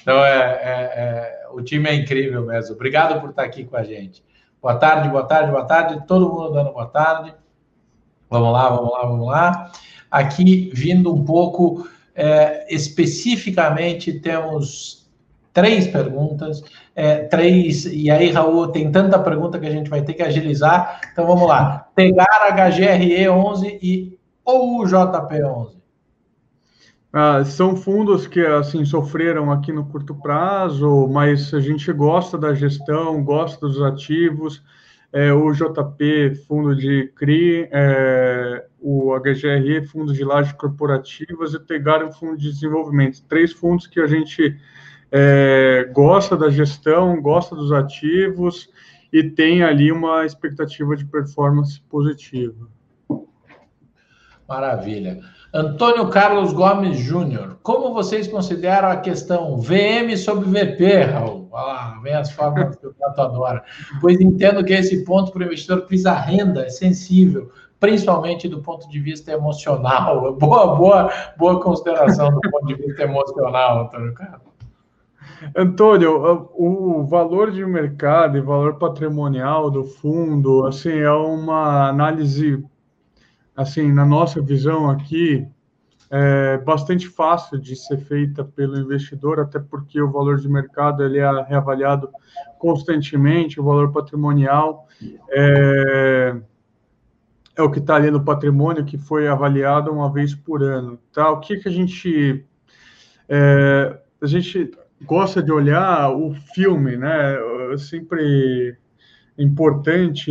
[0.00, 2.74] Então, é, é, é, o time é incrível mesmo.
[2.74, 4.22] Obrigado por estar aqui com a gente.
[4.60, 6.06] Boa tarde, boa tarde, boa tarde.
[6.06, 7.34] Todo mundo dando boa tarde.
[8.28, 9.72] Vamos lá, vamos lá, vamos lá.
[10.10, 15.10] Aqui, vindo um pouco é, especificamente, temos
[15.52, 16.62] três perguntas,
[16.96, 21.00] é, três, e aí, Raul, tem tanta pergunta que a gente vai ter que agilizar,
[21.12, 21.88] então vamos lá.
[21.94, 25.74] Pegar HGRE 11 e ou JP 11?
[27.12, 32.54] Ah, são fundos que assim sofreram aqui no curto prazo, mas a gente gosta da
[32.54, 34.62] gestão, gosta dos ativos.
[35.12, 42.12] É, o JP, fundo de CRI, é, o HGRE, fundo de lajes corporativas, e Tegar,
[42.12, 43.22] fundo de desenvolvimento.
[43.28, 44.58] Três fundos que a gente
[45.16, 48.68] é, gosta da gestão, gosta dos ativos
[49.12, 52.66] e tem ali uma expectativa de performance positiva.
[54.48, 55.20] Maravilha.
[55.52, 61.48] Antônio Carlos Gomes Júnior, como vocês consideram a questão VM sobre VP, Raul?
[61.52, 63.62] Olha lá, vem as formas que o Tato adora.
[64.00, 68.88] Pois entendo que esse ponto para o investidor precisa renda, é sensível, principalmente do ponto
[68.88, 70.32] de vista emocional.
[70.34, 74.53] Boa, boa, boa consideração do ponto de vista emocional, Antônio Carlos.
[75.56, 82.64] Antônio, o valor de mercado e valor patrimonial do fundo, assim, é uma análise,
[83.56, 85.46] assim, na nossa visão aqui,
[86.10, 91.18] é bastante fácil de ser feita pelo investidor, até porque o valor de mercado ele
[91.18, 92.08] é reavaliado
[92.58, 94.86] constantemente, o valor patrimonial
[95.30, 96.36] é,
[97.56, 100.98] é o que está ali no patrimônio que foi avaliado uma vez por ano.
[101.12, 101.30] Tá?
[101.30, 102.44] O que, que a gente
[103.28, 104.70] é, a gente
[105.06, 107.36] gosta de olhar o filme, né?
[107.72, 108.76] É sempre
[109.38, 110.30] importante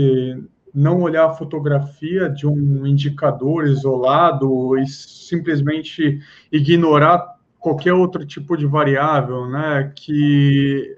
[0.73, 6.19] não olhar a fotografia de um indicador isolado e simplesmente
[6.51, 9.91] ignorar qualquer outro tipo de variável, né?
[9.95, 10.97] Que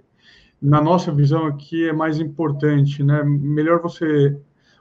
[0.61, 3.21] na nossa visão aqui é mais importante, né?
[3.23, 4.38] Melhor você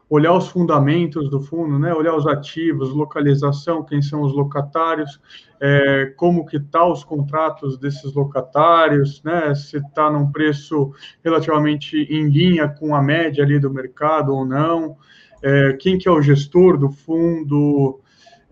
[0.09, 1.93] olhar os fundamentos do fundo, né?
[1.93, 5.21] olhar os ativos, localização, quem são os locatários,
[5.61, 9.55] é, como que tá os contratos desses locatários, né?
[9.55, 10.93] se está num preço
[11.25, 14.97] relativamente em linha com a média ali do mercado ou não,
[15.43, 18.01] é, quem que é o gestor do fundo,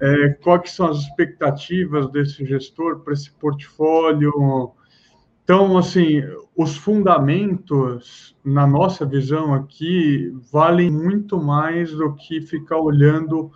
[0.01, 4.73] é, quais são as expectativas desse gestor para esse portfólio,
[5.45, 6.23] então, assim,
[6.57, 13.51] os fundamentos, na nossa visão aqui, valem muito mais do que ficar olhando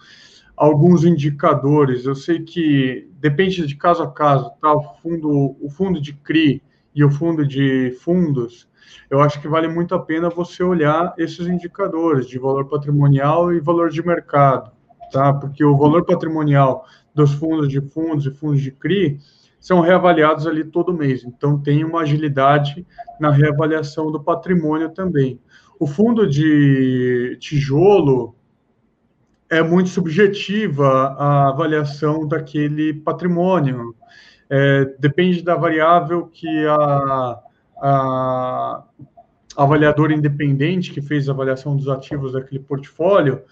[0.56, 2.04] alguns indicadores.
[2.04, 4.72] Eu sei que depende de caso a caso, tá?
[4.72, 6.62] O fundo, o fundo de CRI
[6.94, 8.68] e o fundo de fundos,
[9.08, 13.60] eu acho que vale muito a pena você olhar esses indicadores de valor patrimonial e
[13.60, 14.72] valor de mercado,
[15.12, 15.32] tá?
[15.32, 16.84] Porque o valor patrimonial
[17.14, 19.20] dos fundos de fundos e fundos de CRI
[19.58, 21.24] são reavaliados ali todo mês.
[21.24, 22.86] Então, tem uma agilidade
[23.18, 25.40] na reavaliação do patrimônio também.
[25.78, 28.34] O fundo de tijolo
[29.48, 33.94] é muito subjetiva a avaliação daquele patrimônio.
[34.48, 37.40] É, depende da variável que a,
[37.78, 38.84] a
[40.12, 43.42] independente que fez a avaliação dos ativos daquele portfólio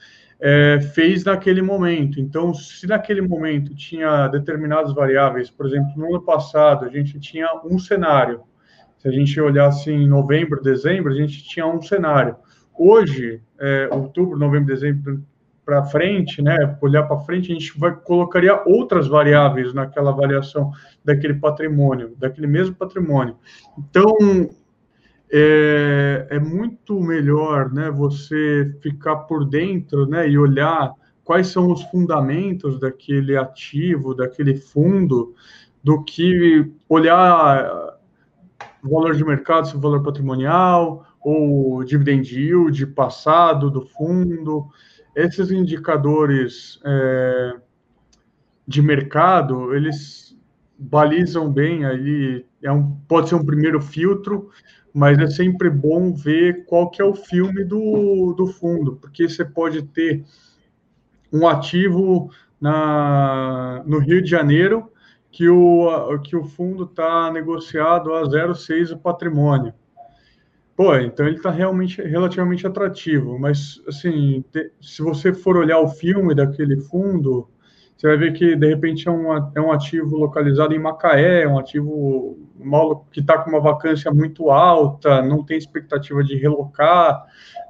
[0.41, 2.21] é, fez naquele momento.
[2.21, 7.49] Então, se naquele momento tinha determinadas variáveis, por exemplo, no ano passado a gente tinha
[7.65, 8.43] um cenário.
[8.99, 12.37] Se a gente olhasse em novembro, dezembro, a gente tinha um cenário.
[12.77, 15.23] Hoje, é, outubro, novembro, dezembro
[15.65, 20.71] para frente, né, olhar para frente, a gente vai colocaria outras variáveis naquela avaliação
[21.03, 23.37] daquele patrimônio, daquele mesmo patrimônio.
[23.79, 24.15] Então,
[25.37, 30.93] é, é muito melhor né, você ficar por dentro né, e olhar
[31.25, 35.35] quais são os fundamentos daquele ativo, daquele fundo,
[35.83, 37.99] do que olhar
[38.81, 44.69] valor de mercado, se o valor patrimonial, ou dividend yield passado do fundo.
[45.17, 47.57] Esses indicadores é,
[48.69, 50.39] de mercado, eles
[50.79, 54.51] balizam bem aí, é um, pode ser um primeiro filtro,
[54.95, 59.45] mas é sempre bom ver qual que é o filme do, do fundo, porque você
[59.45, 60.25] pode ter
[61.33, 62.31] um ativo
[62.61, 64.89] na, no Rio de Janeiro
[65.33, 69.75] que o, que o fundo está negociado a 0,6 o patrimônio.
[70.77, 74.45] Pô, então ele está realmente relativamente atrativo, mas assim,
[74.81, 77.49] se você for olhar o filme daquele fundo,
[77.97, 81.49] você vai ver que de repente é um, é um ativo localizado em Macaé, é
[81.49, 82.39] um ativo
[83.13, 87.25] que está com uma vacância muito alta, não tem expectativa de relocar.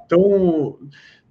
[0.05, 0.77] Então,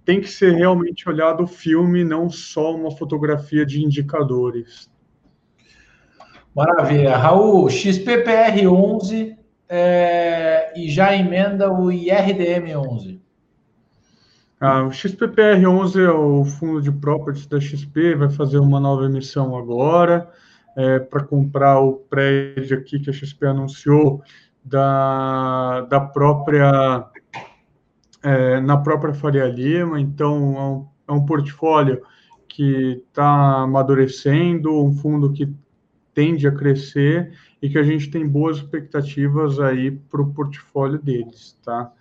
[0.04, 4.90] tem que ser realmente olhado o filme, não só uma fotografia de indicadores.
[6.54, 7.16] Maravilha.
[7.16, 9.36] Raul, XPPR11
[9.68, 13.23] é, e já emenda o IRDM11.
[14.66, 19.54] Ah, o XPPR11 é o fundo de properties da XP, vai fazer uma nova emissão
[19.54, 20.26] agora
[20.74, 24.22] é, para comprar o prédio aqui que a XP anunciou
[24.64, 27.06] da, da própria
[28.22, 32.00] é, na própria Faria Lima, então é um, é um portfólio
[32.48, 35.54] que está amadurecendo, um fundo que
[36.14, 41.54] tende a crescer e que a gente tem boas expectativas aí para o portfólio deles,
[41.62, 41.92] tá?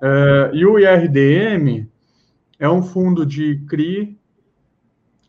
[0.00, 1.90] É, e o IRDM
[2.62, 4.16] é um fundo de CRI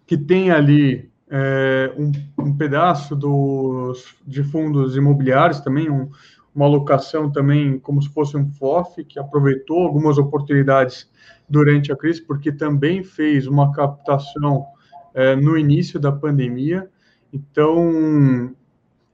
[0.05, 6.11] que tem ali é, um, um, pedaço dos, de fundos imobiliários também, um,
[6.53, 11.09] uma alocação também como se fosse um FOF, que aproveitou algumas oportunidades
[11.49, 14.67] durante a crise, porque também fez uma captação
[15.15, 16.87] é, no início da pandemia.
[17.33, 18.53] Então,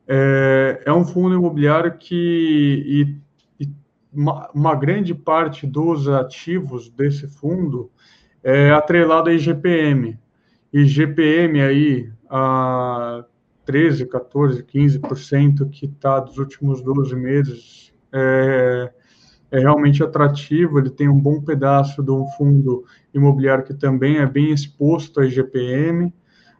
[0.06, 3.16] é, é um fundo imobiliário que
[3.58, 3.70] e, e
[4.12, 7.90] uma, uma, grande parte dos ativos desse fundo
[8.44, 10.18] é atrelado a IGPM.
[10.72, 13.24] IGPM aí, a
[13.66, 18.92] 13, 14, 15% que está dos últimos 12 meses é,
[19.52, 20.80] é, realmente atrativo.
[20.80, 22.84] Ele tem um bom pedaço de um fundo
[23.14, 26.14] imobiliário que também é bem exposto à IGPM.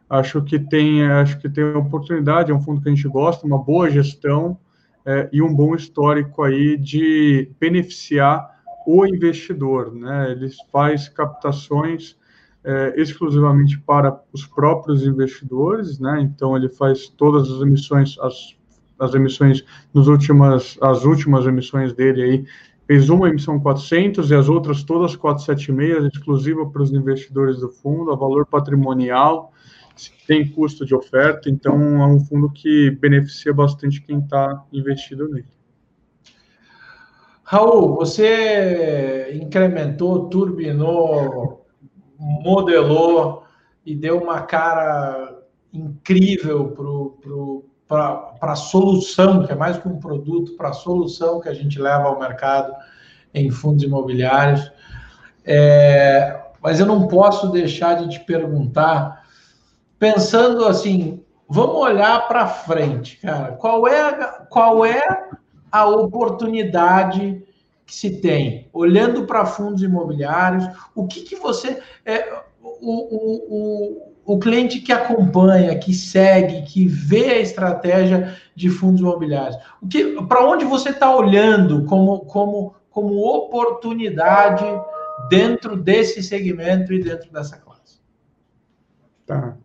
[0.08, 2.50] Acho que tem, acho que tem oportunidade.
[2.50, 4.58] É um fundo que a gente gosta, uma boa gestão
[5.04, 8.59] é, e um bom histórico aí de beneficiar
[8.92, 10.32] o investidor, né?
[10.32, 12.16] Ele faz captações
[12.64, 16.20] é, exclusivamente para os próprios investidores, né?
[16.20, 18.56] Então ele faz todas as emissões, as,
[18.98, 19.64] as emissões
[19.94, 22.44] nos últimas, as últimas emissões dele aí
[22.86, 28.10] fez uma emissão 400 e as outras todas 476 exclusiva para os investidores do fundo,
[28.10, 29.52] a valor patrimonial,
[30.26, 35.59] tem custo de oferta, então é um fundo que beneficia bastante quem está investido nele.
[37.50, 41.66] Raul, você incrementou, turbinou
[42.16, 43.42] modelou
[43.84, 45.36] e deu uma cara
[45.72, 46.72] incrível
[47.88, 51.76] para a solução, que é mais que um produto, para a solução que a gente
[51.76, 52.72] leva ao mercado
[53.34, 54.70] em fundos imobiliários.
[55.44, 59.24] É, mas eu não posso deixar de te perguntar,
[59.98, 63.54] pensando assim, vamos olhar para frente, cara.
[63.54, 64.12] Qual é,
[64.48, 65.30] qual é
[65.70, 67.42] a oportunidade
[67.86, 70.64] que se tem, olhando para fundos imobiliários,
[70.94, 71.82] o que, que você.
[72.04, 78.70] É, o, o, o, o cliente que acompanha, que segue, que vê a estratégia de
[78.70, 84.64] fundos imobiliários, o que, para onde você está olhando como, como, como oportunidade
[85.28, 88.00] dentro desse segmento e dentro dessa classe?
[89.26, 89.56] Tá.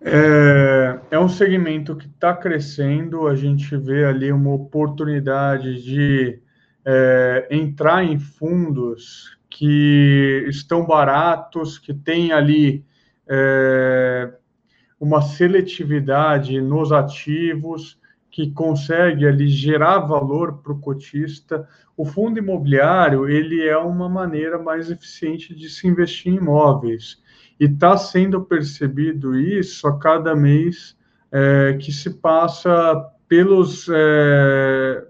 [0.00, 6.40] É, é um segmento que está crescendo, a gente vê ali uma oportunidade de
[6.84, 12.84] é, entrar em fundos que estão baratos, que têm ali
[13.28, 14.32] é,
[15.00, 17.98] uma seletividade nos ativos,
[18.30, 21.68] que consegue ali gerar valor para o cotista.
[21.96, 27.20] O fundo imobiliário ele é uma maneira mais eficiente de se investir em imóveis
[27.58, 30.96] e está sendo percebido isso a cada mês
[31.30, 35.06] é, que se passa pelos é,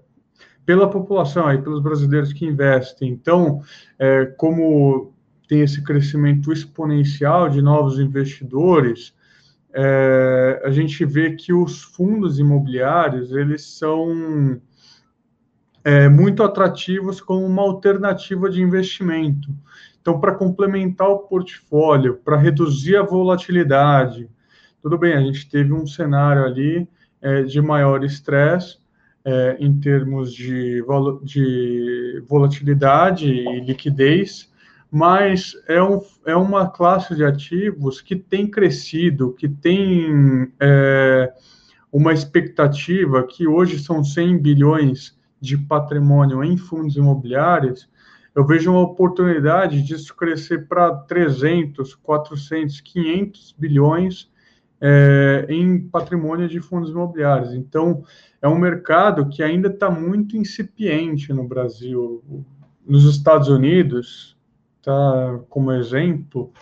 [0.69, 3.11] pela população, aí, pelos brasileiros que investem.
[3.11, 3.63] Então,
[3.99, 5.15] é, como
[5.49, 9.15] tem esse crescimento exponencial de novos investidores,
[9.73, 14.61] é, a gente vê que os fundos imobiliários eles são
[15.83, 19.49] é, muito atrativos como uma alternativa de investimento.
[20.09, 24.27] Então, para complementar o portfólio, para reduzir a volatilidade,
[24.81, 26.89] tudo bem, a gente teve um cenário ali
[27.21, 28.79] é, de maior estresse,
[29.23, 34.51] é, em termos de, vol de volatilidade e liquidez,
[34.91, 41.35] mas é, um, é uma classe de ativos que tem crescido, que tem é,
[41.93, 47.87] uma expectativa que hoje são 100 bilhões de patrimônio em fundos imobiliários,
[48.35, 54.31] eu vejo uma oportunidade disso crescer para 300, 400, 500 bilhões
[54.81, 57.53] é, em patrimônio de fundos imobiliários.
[57.53, 58.05] Então,
[58.41, 62.23] é um mercado que ainda está muito incipiente no Brasil.
[62.87, 64.37] Nos Estados Unidos,
[64.83, 66.53] tá, como exemplo,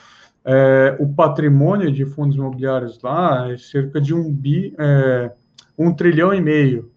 [0.45, 5.33] é, o patrimônio de fundos imobiliários lá é cerca de um, bi, é,
[5.77, 6.91] um trilhão e meio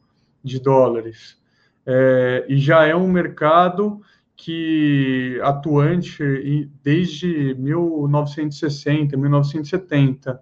[0.44, 1.38] de dólares.
[1.86, 4.02] É, e já é um mercado
[4.42, 10.42] que atuante desde 1960, 1970.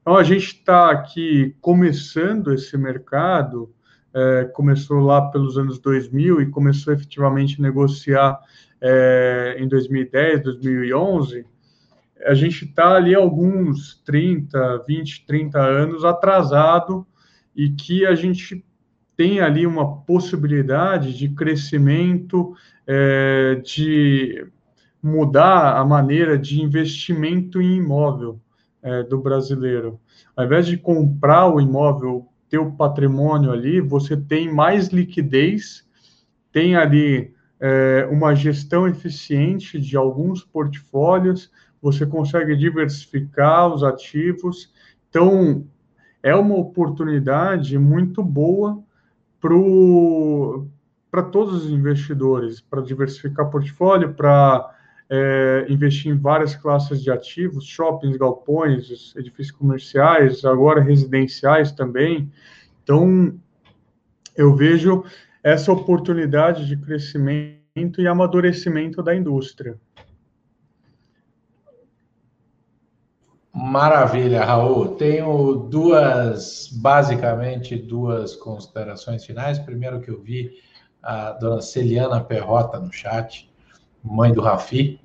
[0.00, 3.74] Então, a gente está aqui começando esse mercado,
[4.14, 8.38] é, começou lá pelos anos 2000 e começou efetivamente a negociar
[8.80, 11.44] é, em 2010, 2011.
[12.24, 17.04] A gente está ali alguns 30, 20, 30 anos atrasado
[17.56, 18.64] e que a gente
[19.16, 22.54] tem ali uma possibilidade de crescimento,
[22.94, 24.46] é, de
[25.02, 28.38] mudar a maneira de investimento em imóvel
[28.82, 29.98] é, do brasileiro.
[30.36, 35.88] Ao invés de comprar o imóvel, ter o patrimônio ali, você tem mais liquidez,
[36.52, 44.70] tem ali é, uma gestão eficiente de alguns portfólios, você consegue diversificar os ativos.
[45.08, 45.66] Então,
[46.22, 48.82] é uma oportunidade muito boa
[49.40, 49.54] para
[51.20, 54.72] todos os investidores, para diversificar portfólio, para
[55.10, 62.32] é, investir em várias classes de ativos, shoppings, galpões, edifícios comerciais, agora residenciais também.
[62.82, 63.34] Então,
[64.34, 65.04] eu vejo
[65.42, 69.78] essa oportunidade de crescimento e amadurecimento da indústria.
[73.52, 74.96] Maravilha, Raul.
[74.96, 79.58] Tenho duas, basicamente, duas considerações finais.
[79.58, 80.52] Primeiro que eu vi
[81.02, 83.50] a dona Celiana Perrota no chat,
[84.02, 85.00] mãe do Rafi.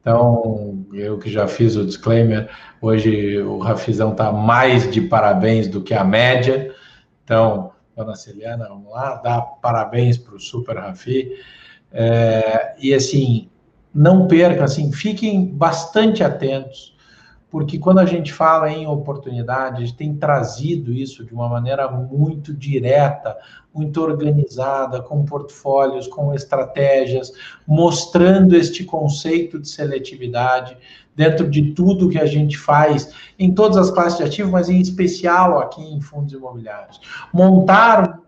[0.00, 2.50] Então, eu que já fiz o disclaimer,
[2.80, 6.74] hoje o Rafizão está mais de parabéns do que a média.
[7.22, 11.30] Então, dona Celiana, vamos lá, dá parabéns para o Super Rafi.
[11.92, 13.48] É, e assim,
[13.94, 16.96] não percam, assim, fiquem bastante atentos
[17.52, 21.86] porque quando a gente fala em oportunidade, a gente tem trazido isso de uma maneira
[21.86, 23.36] muito direta,
[23.74, 27.30] muito organizada, com portfólios, com estratégias,
[27.66, 30.78] mostrando este conceito de seletividade
[31.14, 34.80] dentro de tudo que a gente faz em todas as classes de ativos, mas em
[34.80, 37.02] especial aqui em fundos imobiliários.
[37.34, 38.18] Montar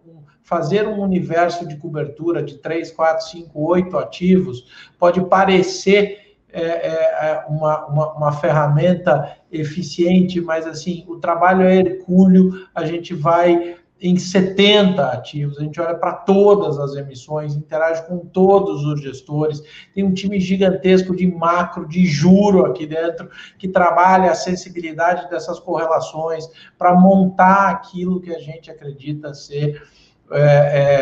[0.43, 4.67] fazer um universo de cobertura de 3, 4, 5, 8 ativos
[4.99, 6.24] pode parecer
[6.55, 12.85] é, é, é uma, uma, uma, ferramenta eficiente, mas assim, o trabalho é hercúleo, a
[12.85, 18.85] gente vai em 70 ativos, a gente olha para todas as emissões, interage com todos
[18.85, 19.63] os gestores,
[19.95, 23.29] tem um time gigantesco de macro, de juro aqui dentro,
[23.59, 26.47] que trabalha a sensibilidade dessas correlações
[26.77, 29.83] para montar aquilo que a gente acredita ser
[30.31, 30.39] é,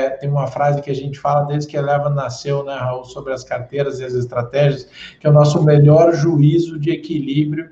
[0.07, 3.05] é, tem uma frase que a gente fala desde que a Eleva nasceu, né, Raul,
[3.05, 4.89] sobre as carteiras e as estratégias,
[5.21, 7.71] que é o nosso melhor juízo de equilíbrio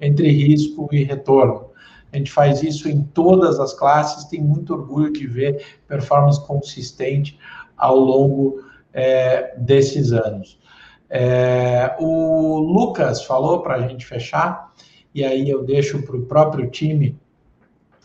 [0.00, 1.70] entre risco e retorno.
[2.12, 7.38] A gente faz isso em todas as classes, tem muito orgulho de ver performance consistente
[7.76, 10.58] ao longo é, desses anos.
[11.08, 14.72] É, o Lucas falou para a gente fechar,
[15.14, 17.18] e aí eu deixo para o próprio time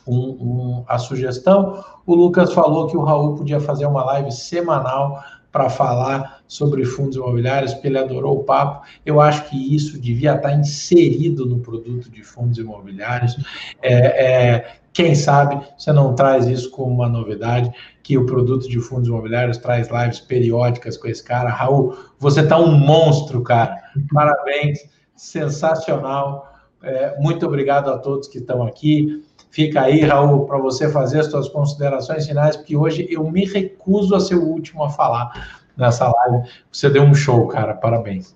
[0.07, 1.83] um, um, a sugestão.
[2.05, 7.15] O Lucas falou que o Raul podia fazer uma live semanal para falar sobre fundos
[7.15, 8.85] imobiliários, porque ele adorou o papo.
[9.05, 13.35] Eu acho que isso devia estar inserido no produto de fundos imobiliários.
[13.81, 17.71] É, é, quem sabe você não traz isso como uma novidade,
[18.03, 21.49] que o produto de fundos imobiliários traz lives periódicas com esse cara.
[21.49, 23.75] Raul, você está um monstro, cara.
[24.13, 24.79] Parabéns,
[25.15, 26.53] sensacional.
[26.83, 29.23] É, muito obrigado a todos que estão aqui.
[29.57, 34.13] Fica aí, Raul, para você fazer as suas considerações finais, porque hoje eu me recuso
[34.13, 36.47] a ser o último a falar nessa live.
[36.71, 37.73] Você deu um show, cara.
[37.73, 38.35] Parabéns.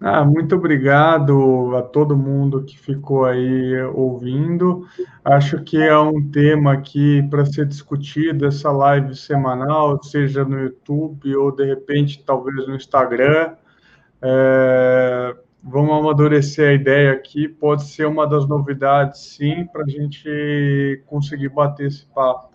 [0.00, 4.86] Ah, muito obrigado a todo mundo que ficou aí ouvindo.
[5.24, 11.34] Acho que é um tema aqui para ser discutido, essa live semanal, seja no YouTube
[11.34, 13.54] ou de repente talvez no Instagram.
[14.22, 17.48] É, vamos amadurecer a ideia aqui.
[17.48, 22.52] Pode ser uma das novidades, sim, para a gente conseguir bater esse papo.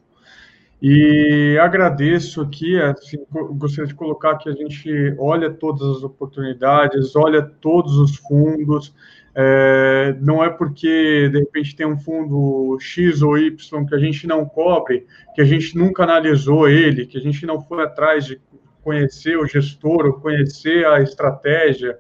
[0.80, 3.18] E agradeço aqui, assim,
[3.54, 8.94] gostaria de colocar que a gente olha todas as oportunidades, olha todos os fundos.
[9.34, 14.28] É, não é porque de repente tem um fundo X ou Y que a gente
[14.28, 15.06] não cobre,
[15.36, 18.40] que a gente nunca analisou ele, que a gente não foi atrás de
[18.84, 21.98] conhecer o gestor ou conhecer a estratégia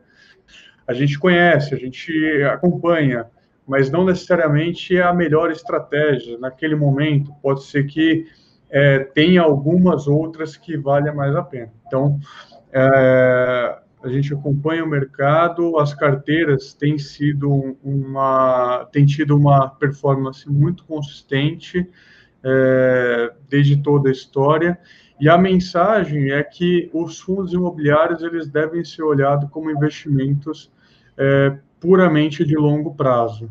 [0.88, 2.11] a gente conhece, a gente
[2.43, 3.25] acompanha,
[3.67, 7.33] mas não necessariamente é a melhor estratégia naquele momento.
[7.41, 8.25] Pode ser que
[8.69, 11.71] é, tenha algumas outras que valha mais a pena.
[11.85, 12.19] Então,
[12.71, 20.49] é, a gente acompanha o mercado, as carteiras têm sido uma, têm tido uma performance
[20.49, 21.89] muito consistente
[22.43, 24.79] é, desde toda a história.
[25.19, 30.71] E a mensagem é que os fundos imobiliários eles devem ser olhados como investimentos
[31.18, 33.49] é, puramente de longo prazo.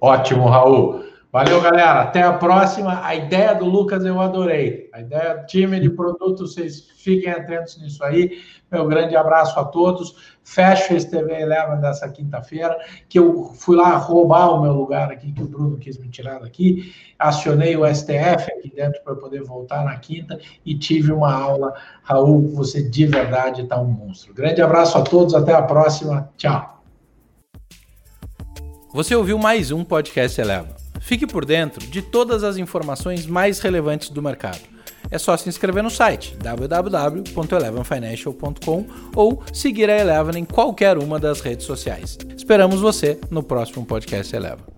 [0.00, 1.07] Ótimo, Raul.
[1.30, 2.00] Valeu, galera.
[2.00, 3.04] Até a próxima.
[3.04, 4.88] A ideia do Lucas eu adorei.
[4.94, 8.38] A ideia do time de produto, vocês fiquem atentos nisso aí.
[8.72, 10.16] Meu grande abraço a todos.
[10.42, 12.74] Fecho esse TV Eleven dessa quinta-feira,
[13.06, 16.40] que eu fui lá roubar o meu lugar aqui, que o Bruno quis me tirar
[16.40, 16.94] daqui.
[17.18, 21.74] Acionei o STF aqui dentro para poder voltar na quinta e tive uma aula.
[22.02, 24.32] Raul, você de verdade está um monstro.
[24.32, 25.34] Grande abraço a todos.
[25.34, 26.30] Até a próxima.
[26.38, 26.82] Tchau.
[28.94, 30.87] Você ouviu mais um podcast Eleva.
[31.08, 34.60] Fique por dentro de todas as informações mais relevantes do mercado.
[35.10, 38.86] É só se inscrever no site www.elevenfinancial.com
[39.16, 42.18] ou seguir a Eleven em qualquer uma das redes sociais.
[42.36, 44.77] Esperamos você no próximo podcast Eleva.